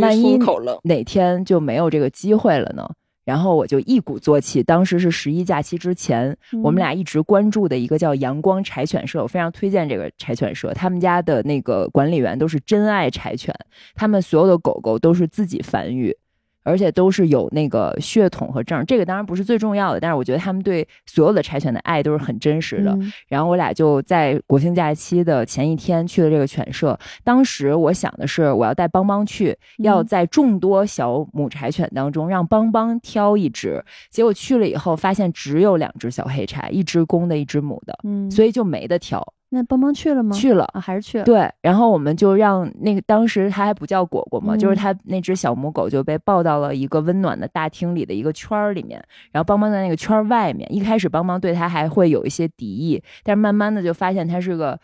[0.00, 0.38] 万一
[0.84, 2.88] 哪天就没有这个机会了呢？
[3.24, 4.62] 然后我就一鼓作气。
[4.62, 10.72] 当时是十一假期之前，我们俩一直关注的一个叫阳光柴犬社，我非常推荐这个柴犬社。
[10.74, 13.54] 他们家的那个管理员都是真爱柴犬，
[13.94, 16.16] 他们所有的狗狗都是自己繁育。
[16.66, 22.98] 而且都是有那个血统和证，这个当然不是最重要的，但是我觉得他们对所有的柴犬的爱都是很真实的。
[23.28, 26.98] 然后我俩就在国庆假期的前一天去了这个犬舍。
[27.22, 33.80] 当时我想的是，我要带邦邦去，要在众多小母柴犬当中让邦邦挑一只。
[34.10, 37.96] 结果去了以后，发现只有两只小黑柴，一只公的，一只母的，
[38.28, 39.24] 所以就没得挑。
[39.50, 40.34] 那邦邦去了吗？
[40.34, 41.24] 去了啊，还是去了。
[41.24, 50.66] 对，然后我们就让那个当时它还不叫果果嘛，就是它那只小母狗就被抱到了一个温暖的大厅里的一个圈儿里面，然后邦邦在那个圈儿外面。
[50.74, 54.78] 一开始邦邦对它还会有一些敌意，但是慢慢的就发现它是个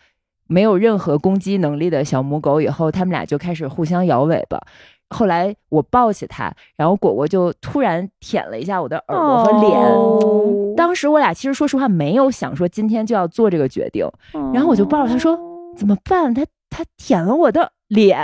[0.47, 4.59] 没有任何攻击能力的小母狗，以后他们俩就开始互相摇尾巴。
[5.13, 10.75] 后来我抱起他，然后果果就突然舔了一下我的耳朵和脸。
[10.75, 14.05] 当时我俩其实说实话没有想说今天就要做这个决定，
[14.53, 15.39] 然后我就抱着他说
[15.77, 16.33] 怎么办？
[16.33, 17.71] 他他舔了我的。
[17.89, 18.17] 脸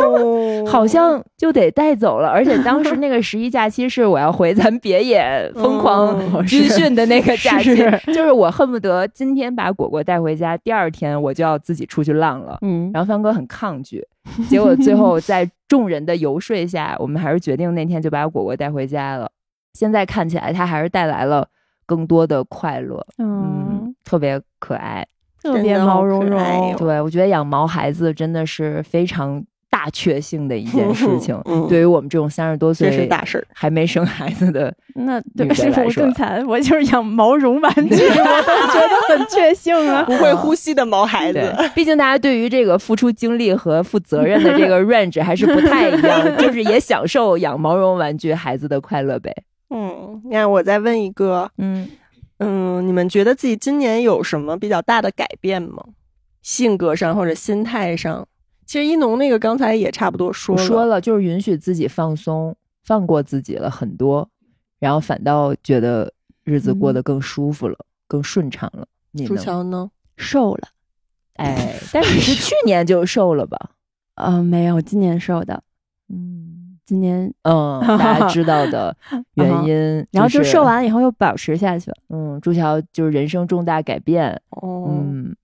[0.66, 7.76] 好像就得带走了，而且当时那个十一假期是我要回咱别野疯狂 军训的那个假期，
[8.06, 12.56] 就是我恨不得今天把果果带回家，第二天我就要自己出去浪了。
[12.62, 14.02] 嗯，然后帆哥很抗拒，
[14.48, 19.30] 结果最后在众人的游说下，我们还是决定那天就把果果带回家了。
[19.74, 21.48] 现在看起来它还是带来了
[21.86, 25.06] 更多的快乐，嗯，特别可爱，
[25.42, 26.76] 特别毛茸茸。
[26.76, 29.44] 对我觉得养毛孩子真的是非常。
[29.82, 31.36] 大确幸的一件事情，
[31.68, 41.52] 对于我们这种三十多岁是大事还没生孩子的 那对我更惨，我就是养毛绒玩具，我 都觉得很确幸啊，不会呼吸的毛孩子。
[41.74, 49.34] 毕竟大家对于这个付出精力和负责任的这个 range 还是不太一样，就是也享受养毛绒玩具孩子的快乐呗。
[49.70, 51.88] 嗯，那我再问一个，嗯。
[52.38, 55.82] 嗯，你们觉得自己今年有什么比较大的改变吗？
[56.42, 58.26] 性格上或者心态上？
[58.64, 64.28] 其实一农那个刚才也差不多说说了，就是允许自己放松，放过自己了很多，
[64.78, 66.10] 然后反倒觉得
[66.44, 68.86] 日子过得更舒服了，更顺畅了。
[69.26, 69.90] 朱乔呢？
[70.16, 70.68] 瘦了，
[71.34, 73.58] 哎，但是你是去年就瘦了吧？
[74.14, 75.62] 呃，没有，今年瘦的。
[76.08, 78.96] 嗯，今年嗯，大家知道的
[79.34, 81.96] 原因，然后就瘦完以后又保持下去了。
[82.10, 84.40] 嗯，朱乔就是人生重大改变。
[84.50, 85.34] 哦，嗯，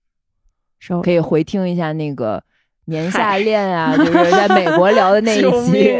[0.79, 2.43] 瘦可以回听一下那个。
[2.89, 5.97] 年下恋啊，就是在美国聊的那一 期，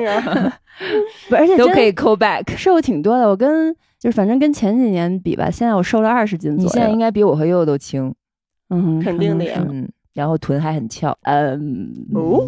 [1.30, 3.28] 不，而且都可以 call back，瘦挺多的。
[3.28, 6.68] 我跟就是反正跟前几年比吧，现在我瘦了二十斤左右。
[6.68, 8.14] 你现在应该比我和悠悠都轻，
[8.70, 9.64] 嗯，肯定的呀。
[9.70, 11.18] 嗯，然后臀还很翘。
[11.24, 12.48] 嗯，哦，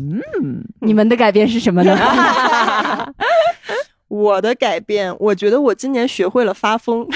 [0.80, 1.96] 你们的改变是什么呢？
[4.08, 7.08] 我的改变，我觉得我今年学会了发疯，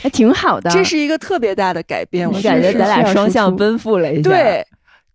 [0.00, 0.70] 还挺好的。
[0.70, 4.30] 这是一个特别大的改变，我感觉咱俩双向奔赴了一下。
[4.30, 4.66] 对。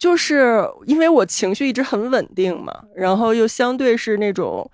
[0.05, 4.69] 就是因为我情绪一直很稳定嘛，然后又相对是那种，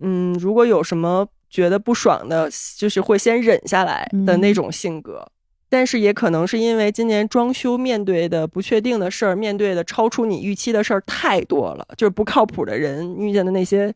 [0.00, 5.24] 嗯，如果有什么觉得不爽的，就是会先忍下来的那种性格。
[5.68, 13.94] 但是也可能是因为今年装修面对的不确定的事儿，面对的超出你预期的事儿太多了，就是不靠谱的人遇见的那些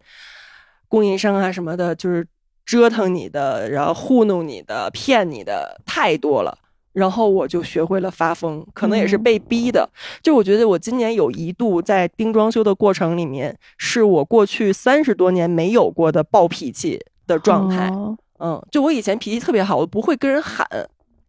[0.87, 2.24] 供应商啊什么的，就是
[2.64, 6.57] 折腾你的，然后糊弄你的，骗你的太多了。
[6.97, 9.86] 然后我就学会了发疯，可能也是被逼的。
[10.22, 17.92] 就我觉得我今年有一度在盯装修的过程里面，是我过去三十多年没有过的暴脾气的状态。
[18.40, 20.66] 嗯，就我以前脾气特别好，我不会跟人喊，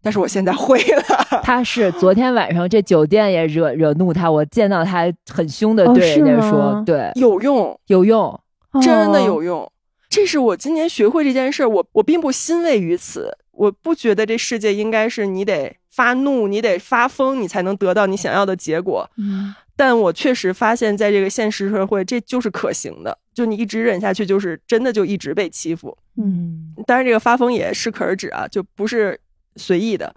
[0.01, 1.03] 但是我现在会了。
[1.43, 8.39] 他是昨天晚上这酒店也惹惹怒他，我见到他很凶的对人家说，对，有用，有用，
[8.81, 9.69] 真的有用。
[10.09, 13.37] 这是我今年学会这件事，我我并不欣慰于此。
[13.57, 19.09] 我不觉得这世界应该是你得发怒，你得发疯，你才能得到你想要的结果。
[19.17, 23.17] 嗯，但我确实发现，在这个现实社会，这就是可行的。
[23.33, 25.97] 就你一直忍下去，就是真的就一直被欺负。
[26.17, 29.19] 嗯，当然这个发疯也适可而止啊，就不是
[29.55, 30.15] 随意的。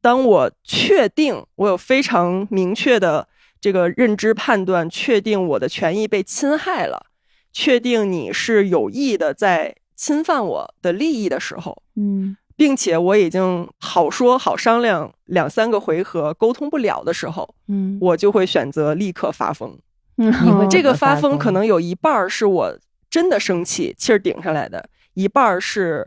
[0.00, 3.28] 当我确定我有非常明确的
[3.60, 7.06] 这个认知判断，确定我的权益被侵害了，
[7.52, 12.36] 确定你是有意的在侵犯我的利益的时候，嗯。
[12.60, 19.78] 并且我已经好说好商量两三个回合沟通不了的时候，嗯，我就会选择立刻发疯。
[20.18, 26.06] 嗯，这个发疯可能有一半是我真的生气气儿顶上来的，一半是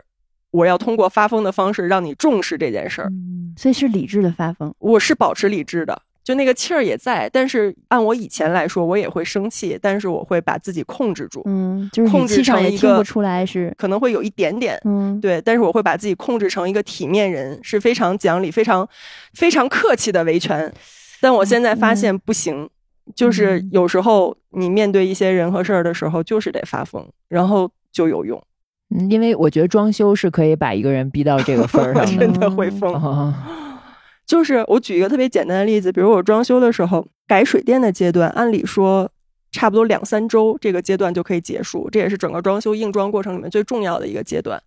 [0.51, 3.11] 我要通过发疯的方式让你重视这件事儿。
[3.57, 6.03] 所以是理智的发疯，我是保持理智的。
[6.23, 18.87] 就那个气儿也在，但是按我以前来说，我也会生气，但是我会把自己控制住，嗯，就是控制成一个不出来是可能会有一点点，嗯，对，但是我会把自己控制成一个体面人，是非常讲理、非常
[19.33, 20.71] 非常客气的维权。
[21.19, 22.69] 但我现在发现不行，
[23.13, 28.41] 就是有时候你面对一些人和事儿的时候，就是得发疯，然后就有用。
[28.95, 32.93] 嗯，因为我觉得装修是可以把一个人逼到这个份儿上， 真的会疯。
[34.25, 39.09] 就是我举一个特别简单的例子，比如我装修的时候改水电的阶段，按理说
[39.51, 44.61] 差不多两三周这个阶段就可以结束，这也是整个装修硬装过程里面最重要的一个阶段。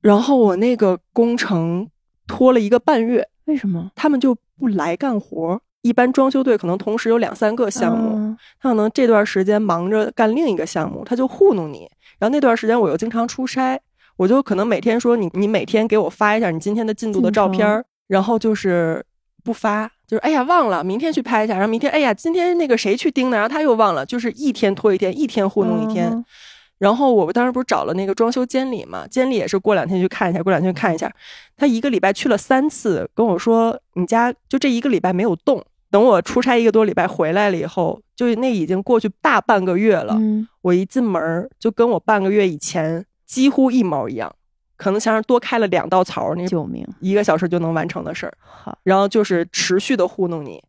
[0.00, 1.88] 然后我那个工程
[2.26, 3.90] 拖了一个半月，为什么？
[3.96, 5.60] 他们就不来干活。
[5.82, 11.88] 一般装修队可能同时有两三个项目，他可能这段时间忙着干另一个项目，他就糊弄你。
[12.18, 13.80] 然后那段时间我又经常出差，
[14.16, 17.84] 我就可能每天说你你每天给我发一下你今天的进度的照片儿。
[18.06, 19.04] 然后就是
[19.42, 21.54] 不发，就是哎呀忘了，明天去拍一下。
[21.54, 26.24] 然后明天哎呀，今天那个谁去盯的，然后他又忘了，就是一天拖一天，一天糊弄一天。
[26.78, 31.10] 然后我当时不是找了那个装修监理嘛，监理也是过两天去看一下，过两天去看一下。
[31.56, 35.64] 他一个礼拜去了三次，跟我说你家就这一个礼拜没有动。
[35.90, 40.18] 等我出差一个多礼拜回来了以后，就那已经过去大半个月了。
[40.60, 44.34] 我一进门就跟我半个月以前几乎一毛一样。
[44.76, 46.86] 可能像是多开了两道槽，那救命！
[47.00, 48.32] 一个小时就能完成的事儿。
[48.40, 50.62] 好，然后就是持续的糊弄你。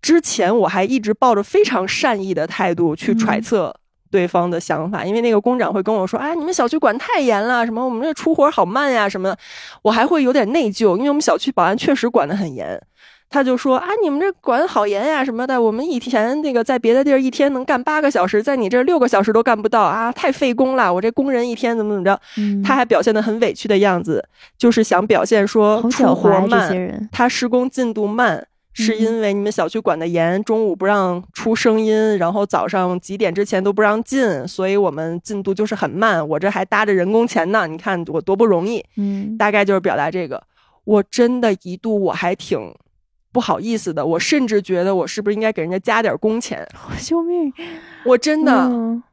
[0.00, 3.74] 之前我还一直抱着非常善意的态度去揣测
[4.10, 9.36] 对方的想法，因为那个工长会跟我说：“哎，你们小区管太严了，什么我们这出活好慢呀，什么的。”
[9.82, 12.80] 我还会有点内疚，因为我们小区保安确实管得很严。
[13.30, 15.60] 他就说：“啊，你们这管好严呀，什么的。
[15.60, 20.92] 我们以前那个在别的地儿一天能干八个小时，在你这六个小时都干不到啊，太费工了。
[20.92, 22.20] 我这工人一天怎么怎么着？”
[22.64, 24.26] 他还表现得很委屈的样子，
[24.56, 28.46] 就是想表现说出活慢，他施工进度慢。
[28.80, 36.28] 是因为你们小区管得严，中午不让出声音，然后早上几点之前都不让进，所以我们进度就是很慢。
[36.28, 38.84] 我这还搭着人工钱呢，你看我多不容易。
[38.96, 40.40] 嗯，大概就是表达这个。
[40.84, 42.72] 我真的一度我还挺
[43.38, 46.66] 不好意思的，我甚至觉得我是不是应该给人家加点工钱？
[47.00, 47.52] 救命！
[48.04, 48.68] 我真的，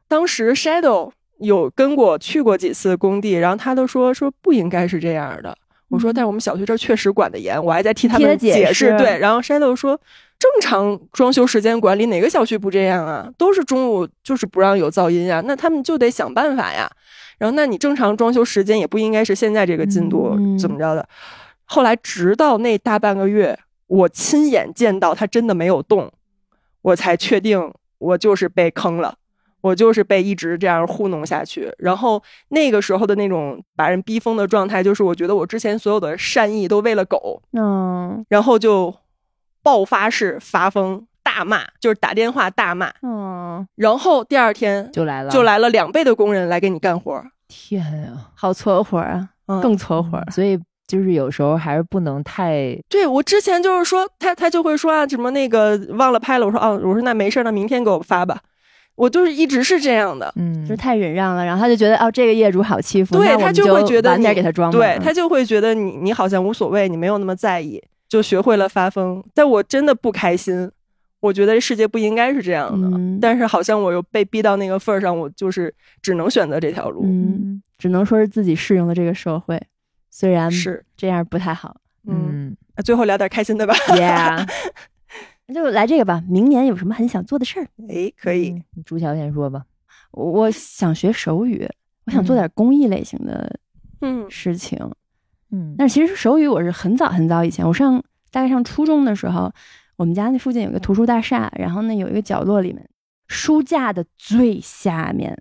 [0.08, 5.56] 当时 Shadow 有跟我去过几次工地，然后他都说说不应该是这样的。
[5.90, 8.98] 我说，但是我们小区这确实管得严，我还在替他们解释。
[8.98, 9.96] 对，然后 Shadow 说，
[10.40, 13.30] 正常装修时间管理，哪个小区不这样啊？
[13.38, 16.90] 都是中午就是不让有噪音啊，那他们就得想办法呀。
[17.38, 21.08] 然后，那你正常装修时间也不应该是现在这个进度怎么着的。
[21.66, 23.56] 后来，直到那大半个月，
[23.86, 26.12] 我亲眼见到他真的没有动，
[26.82, 29.16] 我才确定我就是被坑了。
[29.62, 38.94] 我就是被一直这样糊弄下去，然后那个时候的那种把人逼疯的状态，就是我觉得我之前所有的善意都为了狗，嗯，然后就
[39.64, 47.82] 爆发式发疯大骂，就是打电话大骂，嗯，然后第二天就来了，就来了两倍的工人来给你干活，天
[48.12, 49.28] 啊，好搓活啊，
[49.60, 50.56] 更搓活，所以
[50.86, 58.40] 就是有时候还是不能太，对我之前就是说他他就会说啊什么那个忘了拍了，我说啊我说那没事，那明天给我发吧。
[58.94, 67.78] 我就是一直是这样的，嗯，就是太忍让了，然后他就觉得哦，这个业主好欺负，对他就会觉得晚点给他装，对他就会觉得你你好像无所谓，你没有那么在意，
[68.08, 69.22] 就学会了发疯。
[69.34, 70.70] 但我真的不开心，
[71.20, 72.88] 我觉得这世界不应该是这样的，
[73.20, 79.60] 但是好像我又被逼到那个份儿上，我就是只能选择这条路，嗯，只能说是自己适应了这个社会，
[80.18, 84.48] 虽然是这样不太好，嗯，最后聊点开心的吧，Yeah。
[85.44, 86.22] 那就来这个吧。
[86.26, 87.68] 明年有什么很想做的事儿？
[87.90, 89.66] 哎，可以，朱乔先说吧。
[90.12, 91.68] 我想学手语，
[92.06, 93.60] 我想做点公益类型的
[94.00, 94.78] 嗯事情。
[95.50, 99.52] 嗯，但其实手语我是很早很早以前，我上大概上初中的时候，
[99.96, 102.88] 我们家那附近有个图书大厦，然后呢有一个角落里面，
[103.28, 105.38] 书架的最下面，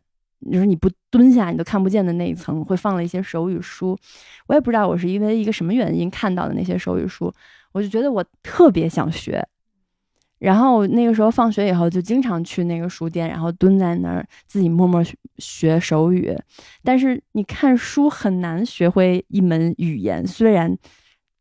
[0.51, 3.97] 就是你不蹲下你都看不见的那一层，会放了一些手语书。
[4.47, 7.33] 我也不知道我是因为一个什么原因看到的那些手语书，
[7.71, 9.45] 我就觉得我特别想学。
[10.37, 15.01] 然后那个时候放学以后就经常去那个书店，然后蹲在那儿自己默默
[15.37, 16.37] 学手语。
[16.83, 20.77] 但是你看书很难学会一门语言，虽然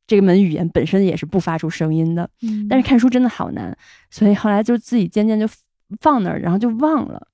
[0.07, 2.30] 这门语言本身也是不发出声音的，
[2.70, 3.76] 但是看书真的好难。
[4.11, 5.46] 所以后来就自己渐渐就
[6.00, 7.26] 放那儿，然后就忘了。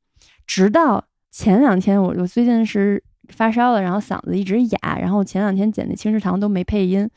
[0.47, 7.09] 直到前两天，我我最近是发烧了，然后嗓子一直哑，然后前两天剪的青石堂都没配音。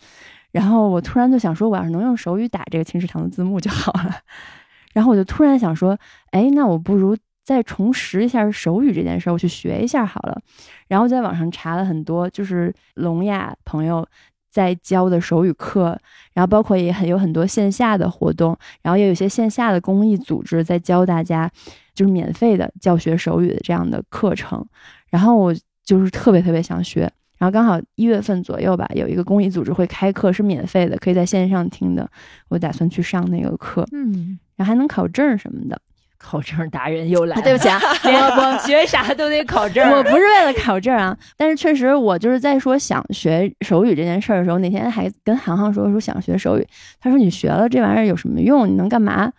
[0.52, 4.16] 然后我突然就想说，我要是能用手语打这个青石堂的字幕就好了。
[4.94, 5.98] 然后我就突然想说，
[6.30, 10.40] 哎，那我不如再重拾一下手语这件事儿，我去学一下好了。
[10.88, 14.08] 然后在网上查了很多，就是聋哑朋友
[14.54, 15.98] 在教的手语课，
[16.34, 21.50] 然后包括也很有很多线下的活动，然后也有一些线下的公益组织在教大家，
[21.96, 24.64] 就是免费的教学手语的这样的课程。
[25.10, 25.52] 然后我
[25.84, 27.12] 就是特别特别想学。
[27.40, 32.08] 然后刚好一月份左右吧，有一个公益组织会开课，是免费的，可以在线上听的。
[32.48, 35.82] 我打算去上那个课，嗯，然后还能考证什么的。
[36.24, 39.88] 考证达人又来，对不起啊， 我我 学啥都得考证。
[39.92, 46.66] 我不是为了考证啊， 但是确实我就是在说想学手语这件事儿的时候，那天还跟航航说说想学手语，
[47.02, 48.68] 他说你学了这玩意儿有什么用？
[48.68, 49.32] 你能干嘛？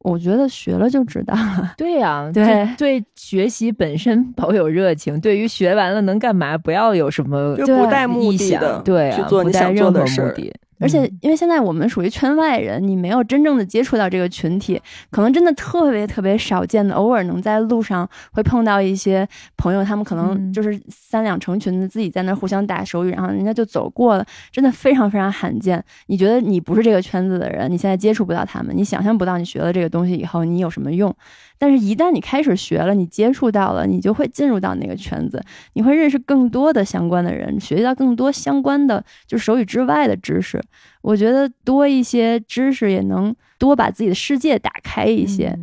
[0.00, 1.74] 我觉得学了就知道了。
[1.76, 5.20] 对呀，对对，学习本身保有热情。
[5.20, 10.34] 对于学完了能干嘛，不要有什么不带目的的，对，去做你想做的事儿。
[10.78, 25.82] 而且，因为现在我们属于圈外人，你没有真正的接触到这个群体，可能真的特别特别少见的，偶尔能在路上会碰到一些朋友，他们可能就是三两成群的自己在那互相打手语，然后人家就走过了，真的非常非常罕见。
[26.06, 31.14] 你觉得你不是这个圈子的人，你现在接触不到他们，你想象不到你学了这个东西以后你有什么用。
[31.58, 40.62] 但是，一旦你开始学了，你接触到了，你就会进入到那个圈子，你会认识更多的相关的人，学习到更多相关的就是手语之外的知识。
[41.02, 45.58] 我觉得多一些知识，也能多把自己的世界打开一些。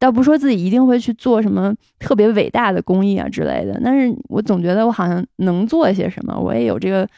[0.00, 7.08] 倒不说自己一定会去做什么特别伟大的公益啊之类的，但是我总觉得我好像能做一些什么，我也有这个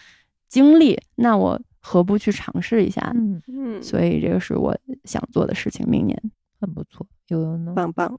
[0.48, 3.12] 经历，那我何不去尝试一下？
[3.14, 4.74] 嗯嗯，所以这个是我
[5.04, 6.18] 想做的事情，明年
[6.58, 7.06] 很不错。
[7.28, 8.18] 有呢，棒棒！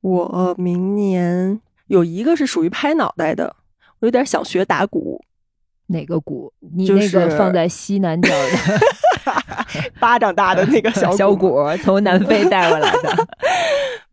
[0.00, 3.54] 我明年有一个是属于拍脑袋的，
[4.00, 5.22] 我有点想学打鼓。
[5.88, 6.52] 哪个鼓？
[6.74, 13.26] 你那个放在西南角的 巴掌大的那个小 小鼓，从南非带过来的。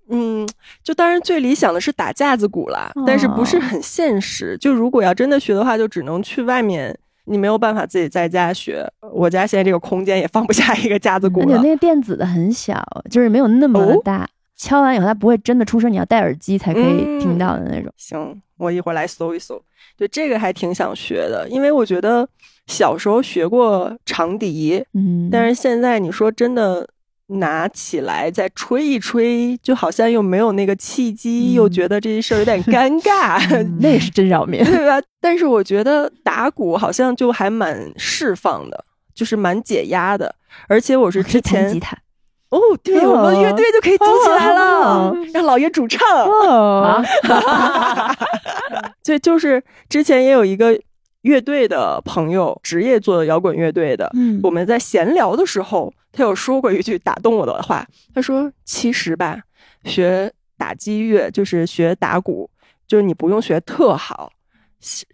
[0.10, 0.48] 嗯，
[0.84, 4.58] 就当然最理想的是打架子鼓啦，但是不是很现实。
[4.60, 6.96] 就如果要真的学的话，就只能去外面，
[7.26, 8.86] 你没有办法自己在家学。
[9.14, 11.58] 我家现在这个空间也放不下一个架子鼓了。
[11.64, 14.28] 那个电子的很小，就是没有那么大。
[14.56, 17.92] 敲完以后，它不会真的出声，你要戴耳机才可以听到的那种。
[17.98, 19.62] 行，我一会儿来搜一搜。
[19.98, 22.28] 对，这个还挺想学的，因为我觉得
[22.68, 26.88] 小时候学过长笛，嗯，但是现在你说真的
[27.28, 33.40] 拿起来再吹一吹，就好像又没有那个契机，又觉得这事儿有点尴尬，
[33.80, 35.02] 那也是真扰民， 对吧？
[35.20, 40.36] 但是我觉得打鼓好像就还蛮释放的，就是蛮解压的，
[40.68, 41.98] 而且我是之前吉他。
[42.54, 46.00] 哦，对，我们乐队就可以组起来了，让老爷主唱。
[46.48, 47.04] 啊，
[49.04, 50.80] 对，就是之前也有一个
[51.22, 54.08] 乐队的朋友，职业做摇滚乐队的。
[54.14, 57.84] 嗯，我们在闲聊的时候，他有说过一句打动我的话，
[58.14, 59.40] 他说：“其实吧，
[59.86, 62.48] 学打击乐就是学打鼓，
[62.88, 64.32] 就是你不用学特好。”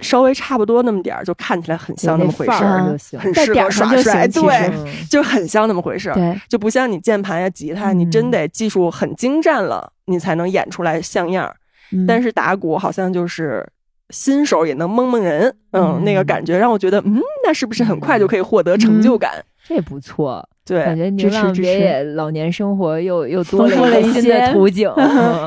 [0.01, 4.71] 稍微差不多那么点儿，就看起来很像那么回事儿，很适合耍帅，对，
[5.09, 6.15] 就很像那么回事儿，
[6.49, 11.55] 就不像你键盘呀、吉他，你真得技术很精湛了，你才能演出来像样儿。
[12.07, 13.67] 但是打鼓好像就是
[14.09, 19.43] 新手也能蒙蒙人，嗯，那个感觉让我觉得，嗯，那是不是很快就可以获得成就感？
[19.69, 20.43] 这不错。
[20.65, 24.91] 对，感觉宁浪别野老年生活又又多了一新的途径。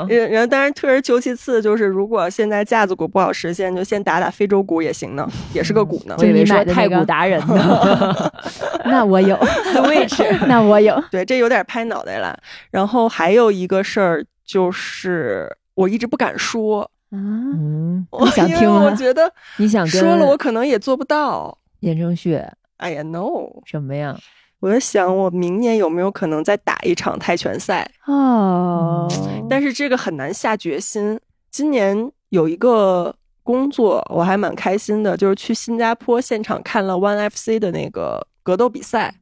[0.08, 6.14] 然然后，当然退而求其次，就是如果现在架子鼓不好实现，就先打打非洲鼓也行呢，也是个鼓呢。
[6.18, 8.30] 我以为说太鼓达人呢。
[8.86, 9.36] 那我有
[9.74, 11.00] Switch，那我有。
[11.10, 12.36] 对，这有点拍脑袋了。
[12.70, 16.90] 然后还有一个事儿，就是我一直不敢说。
[17.12, 18.68] 嗯，我想听。
[18.68, 21.58] 我觉得你想说了，我可能也做不到。
[21.80, 22.40] 言承旭，
[22.82, 24.18] 哎呀，no，什么呀？
[24.58, 29.08] 我在想，我明年有没有可能再打一场泰拳赛哦？
[29.48, 31.18] 但是这个很难下决心。
[31.48, 33.14] 今年有一个
[33.44, 39.14] 工作，我还蛮开心的，就是去新加坡现场看了 ONE FC 的那个格斗比赛，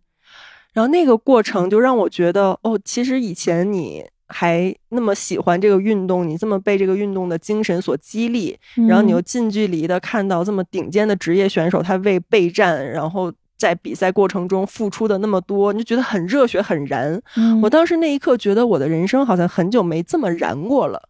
[0.73, 13.33] 然后那个过程就让我觉得，哦，其实以前你还那么喜欢这个运动，你这么被这个运动的精神所激励，然后你又近距离的看到这么顶尖的职业选手他为备战，然后。
[13.61, 17.21] 在比赛过程中付出的那么多，你就觉得很热血、很燃。
[17.63, 21.03] 我当时那一刻觉得我的人生好像很久没这么燃过了。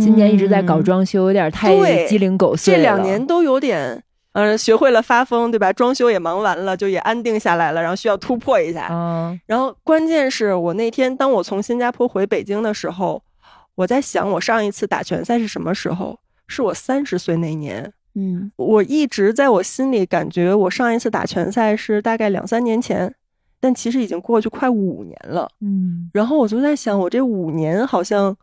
[0.00, 5.72] 今年一直在搞装修，有点太鸡零狗碎这两年都有点，嗯，学会了发疯，对吧？
[5.72, 8.88] 装修也忙完了，就也安定下来了，然后需要突破一下。
[9.46, 13.20] 然后关键是我那天当我从新加坡回北京的时候，
[13.74, 16.20] 我在想我上一次打拳赛是什么时候？
[16.46, 17.92] 是我三十岁那年。
[18.18, 23.14] 嗯，我一直在我心里感觉，我上一次打拳赛是大概两三年前，
[23.60, 25.48] 但其实已经过去快五年了。
[25.60, 28.36] 嗯，然后我就在想，我这五年好像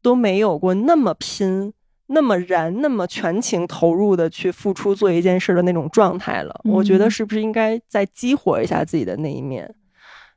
[0.00, 1.70] 都没有过那么拼、
[2.06, 6.58] 那么燃、那么全情投入的去付出做一件事的那种状态了。
[6.64, 9.74] 我觉得是不是应该再激活一下自己的那一面？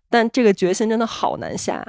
[0.09, 1.81] 但这个决心真的好难下。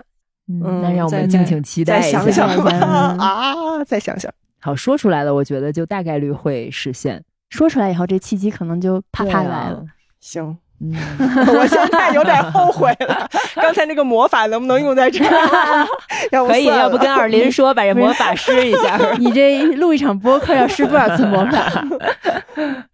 [0.49, 2.25] 嗯，那让我们敬请期待一下。
[2.25, 2.71] 再想想吧
[3.19, 4.33] 啊，再想想。
[4.63, 7.23] 好说出来了，我觉得就大概率会实现。
[7.51, 9.85] 说出来以后，这契机可能就啪啪来了。
[10.21, 13.29] 行，嗯，我现在有点后悔了。
[13.57, 15.87] 刚才那个魔法能不能用在这儿？
[16.47, 18.97] 可以，要不跟二林说，把这魔法 施一下。
[19.19, 21.85] 你这录一场播客要施多少次魔法？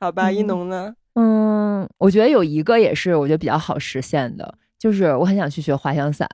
[0.01, 0.93] 好吧，一农呢？
[1.15, 6.27] 嗯，我觉得有一个也是我觉得比较好实现的，就是我很想去学滑翔伞。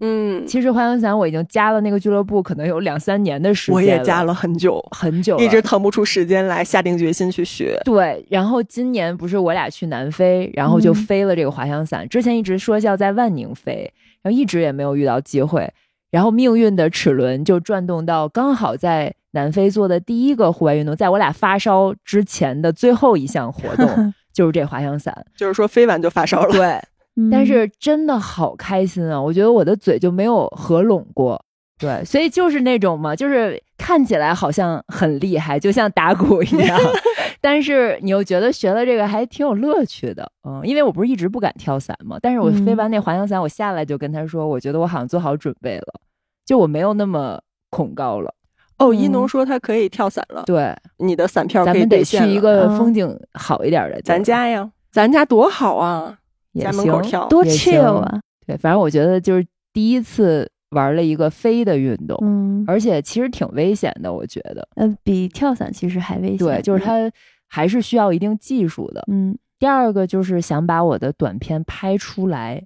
[0.00, 3.74] 嗯，其实滑翔伞我已经加了那个俱乐部，可能有两三年的时间。
[3.74, 7.78] 我也加了很久很久，一直腾不出时间来下定决心去学。
[7.84, 12.08] 对，然后今年不是我俩去南非，然后就飞了这个滑翔伞。
[12.08, 15.70] 之前一直说要在万宁飞，然后一直也没有遇到机会。
[16.10, 25.14] 然后命运的齿轮就转动到刚好在南非做的第一个户外运动，在我俩发烧之前的最后一项活动 就是这滑翔伞。
[25.36, 26.52] 就是说飞完就发烧了。
[26.52, 26.80] 对。
[27.28, 29.20] 但是真的好开心啊！
[29.20, 31.42] 我觉得我的嘴就没有合拢过，
[31.78, 36.78] 对，所以就是那种嘛，就是看起来好像很厉害，就像打鼓一样，
[37.40, 46.00] 但是你又觉得学了这个还挺有乐趣的，嗯，因为我不是一直不敢跳伞嘛，但是我飞完那滑翔伞，我下来就跟他说，我觉得我好像做好准备了，
[46.46, 47.40] 就我没有那么
[47.70, 48.34] 恐高了。
[48.78, 56.16] 哦，一农说他可以跳伞了，对，你的伞票咱们得去一个风景好一点的，咱家呀，咱家多好啊！
[56.52, 56.86] 也行，
[57.28, 58.20] 多 chill 啊！
[58.46, 66.38] 对，反正我觉得就是第一次玩了一个飞的运动，嗯，而且其实挺危险的，我觉得，呃，比跳伞其实还危险。
[66.38, 67.10] 对，就是它
[67.48, 69.04] 还是需要一定技术的。
[69.10, 72.62] 嗯，第二个就是想把我的短片拍出来，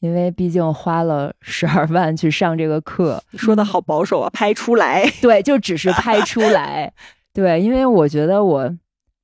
[0.00, 6.92] 因为毕竟花了十二万去上这个课，说的好保守啊，拍出来，对，就只是拍出来，
[7.32, 8.76] 对，因为我觉得我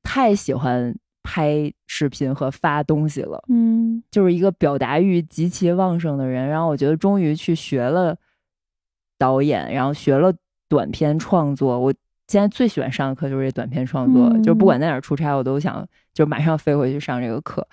[0.02, 0.94] 太喜欢。
[1.26, 6.46] 拍视频和发东西了，嗯，就是一个表达欲极其旺盛的人。
[6.46, 8.16] 然后我觉得终于去学了
[9.18, 10.32] 导演，然后学了
[10.68, 11.80] 短片创作。
[11.80, 11.92] 我
[12.28, 15.84] 现在最喜欢上的课就是这短片创作，就是不管在哪儿出差，我都想
[16.14, 17.66] 就马上飞回去上这个课。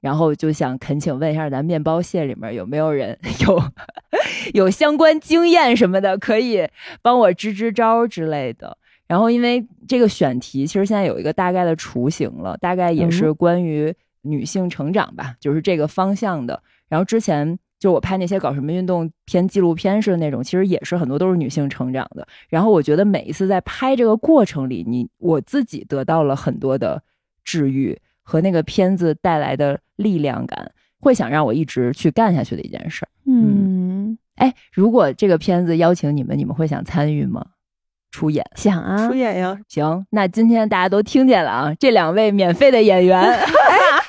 [0.00, 3.62] 然后就想恳请问一下，咱面包蟹里面有没有人 有
[4.54, 6.66] 有相关经验什么的，可以
[7.02, 8.76] 帮我支支招之类的。
[9.10, 13.92] 然后，因为这个选题其实现在有一个大概的雏形了，大概也是关于
[14.22, 16.62] 女性成长吧，就是这个方向的。
[16.88, 22.24] 然后之前就我拍那些搞什么运动偏纪录片式的那种，其实也是很多都是女性成长的。
[22.48, 27.02] 然后我觉得每一次在拍这个过程里，你我自己得到了很多的
[27.42, 30.70] 治愈和那个片子带来的力量感，
[31.00, 33.04] 会想让我一直去干下去的一件事。
[33.26, 37.44] 嗯，哎，如果这个片子邀请你们，你们会想参与吗？
[38.10, 39.56] 出演想啊，出演呀！
[39.68, 43.40] 行，那今天大家都听见了啊，这两位免费的演员， 哎，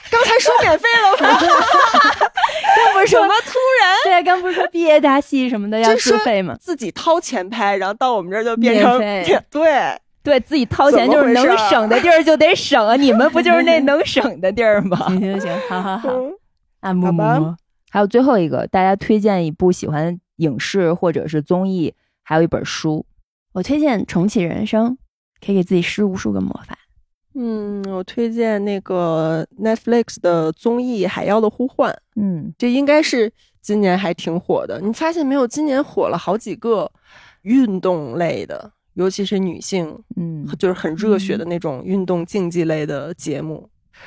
[0.10, 1.40] 刚才说免费了吗？
[2.74, 3.96] 刚不是什么突然？
[4.06, 6.56] 对，刚不是说毕业大戏什么的要收费吗？
[6.60, 8.98] 自己掏钱拍，然后到我们这儿就变成
[9.52, 12.96] 对对，自己掏钱就是能省的地儿就得省啊！
[12.96, 14.98] 你们不就是那 能省的地儿吗？
[15.10, 16.10] 行行行，好好好，
[16.80, 17.56] 啊，好吧。
[17.92, 23.06] 还有最后一个，大家推荐一部喜欢影视或者是综艺，还有一本书。
[23.54, 24.98] 我推荐重启人生，
[25.46, 26.78] 可以给自己施无数个魔法。
[27.34, 31.90] 嗯，我推荐那个 Netflix 的综艺《海妖的呼唤》。
[32.16, 34.82] 嗯，这应该是今年还挺火的。
[34.82, 35.48] 你发现没有？
[35.48, 36.92] 今年火了好几个
[37.44, 43.70] 运动类的，尤其是女性，嗯，就是很热血的那种运动竞技类的节目，《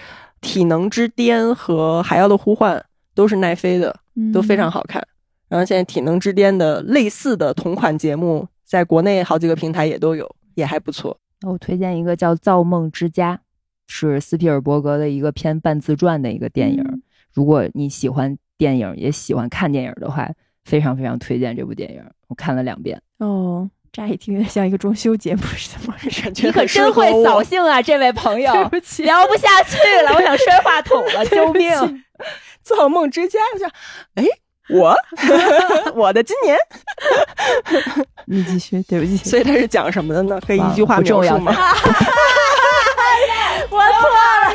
[0.42, 2.76] 体能之巅》和《海妖的呼唤》
[3.14, 4.00] 都是奈飞的，
[4.34, 5.02] 都非常好看。
[5.48, 8.46] 然后现在《体能之巅》的类似的同款节目。
[8.74, 11.16] 在国内好几个平台也都有，也还不错。
[11.46, 13.36] 我推荐一个叫《造梦之家》，
[13.86, 16.84] 是斯皮尔伯格的一个偏半自传的一个电影。
[17.32, 20.28] 如果你喜欢电影，也喜欢看电影的话，
[20.64, 22.02] 非常非常推荐这部电影。
[22.26, 23.00] 我看了两遍。
[23.18, 25.92] 哦，乍一听像一个装修节目似的，
[26.42, 28.50] 你可真会扫兴啊，这位朋友！
[28.58, 31.70] 对不起，聊不下去了，我想摔话筒了， 救命！
[32.64, 33.70] 《造梦之家》，我想，
[34.16, 34.24] 哎。
[34.70, 34.96] 我
[35.94, 36.56] 我的今年，
[38.26, 39.16] 你继续，对不起。
[39.18, 40.40] 所以他是讲什么的呢？
[40.46, 41.54] 可以一句话描述吗？
[43.70, 44.54] 我错了，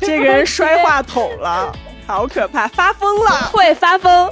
[0.00, 1.72] 这个人摔话筒了，
[2.06, 4.30] 好可怕，发疯了，会发疯。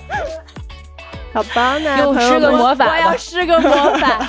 [1.35, 4.27] 好吧，那又施个魔法，我要施个魔法。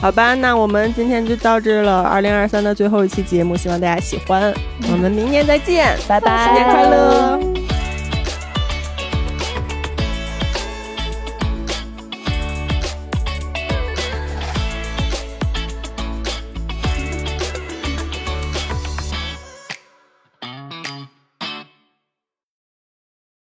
[0.00, 4.52] 好吧，那我们今天就到这了，二零二三的最后一期节目，希望大家喜欢。
[4.90, 7.40] 我们明年再见，拜拜，新年快乐。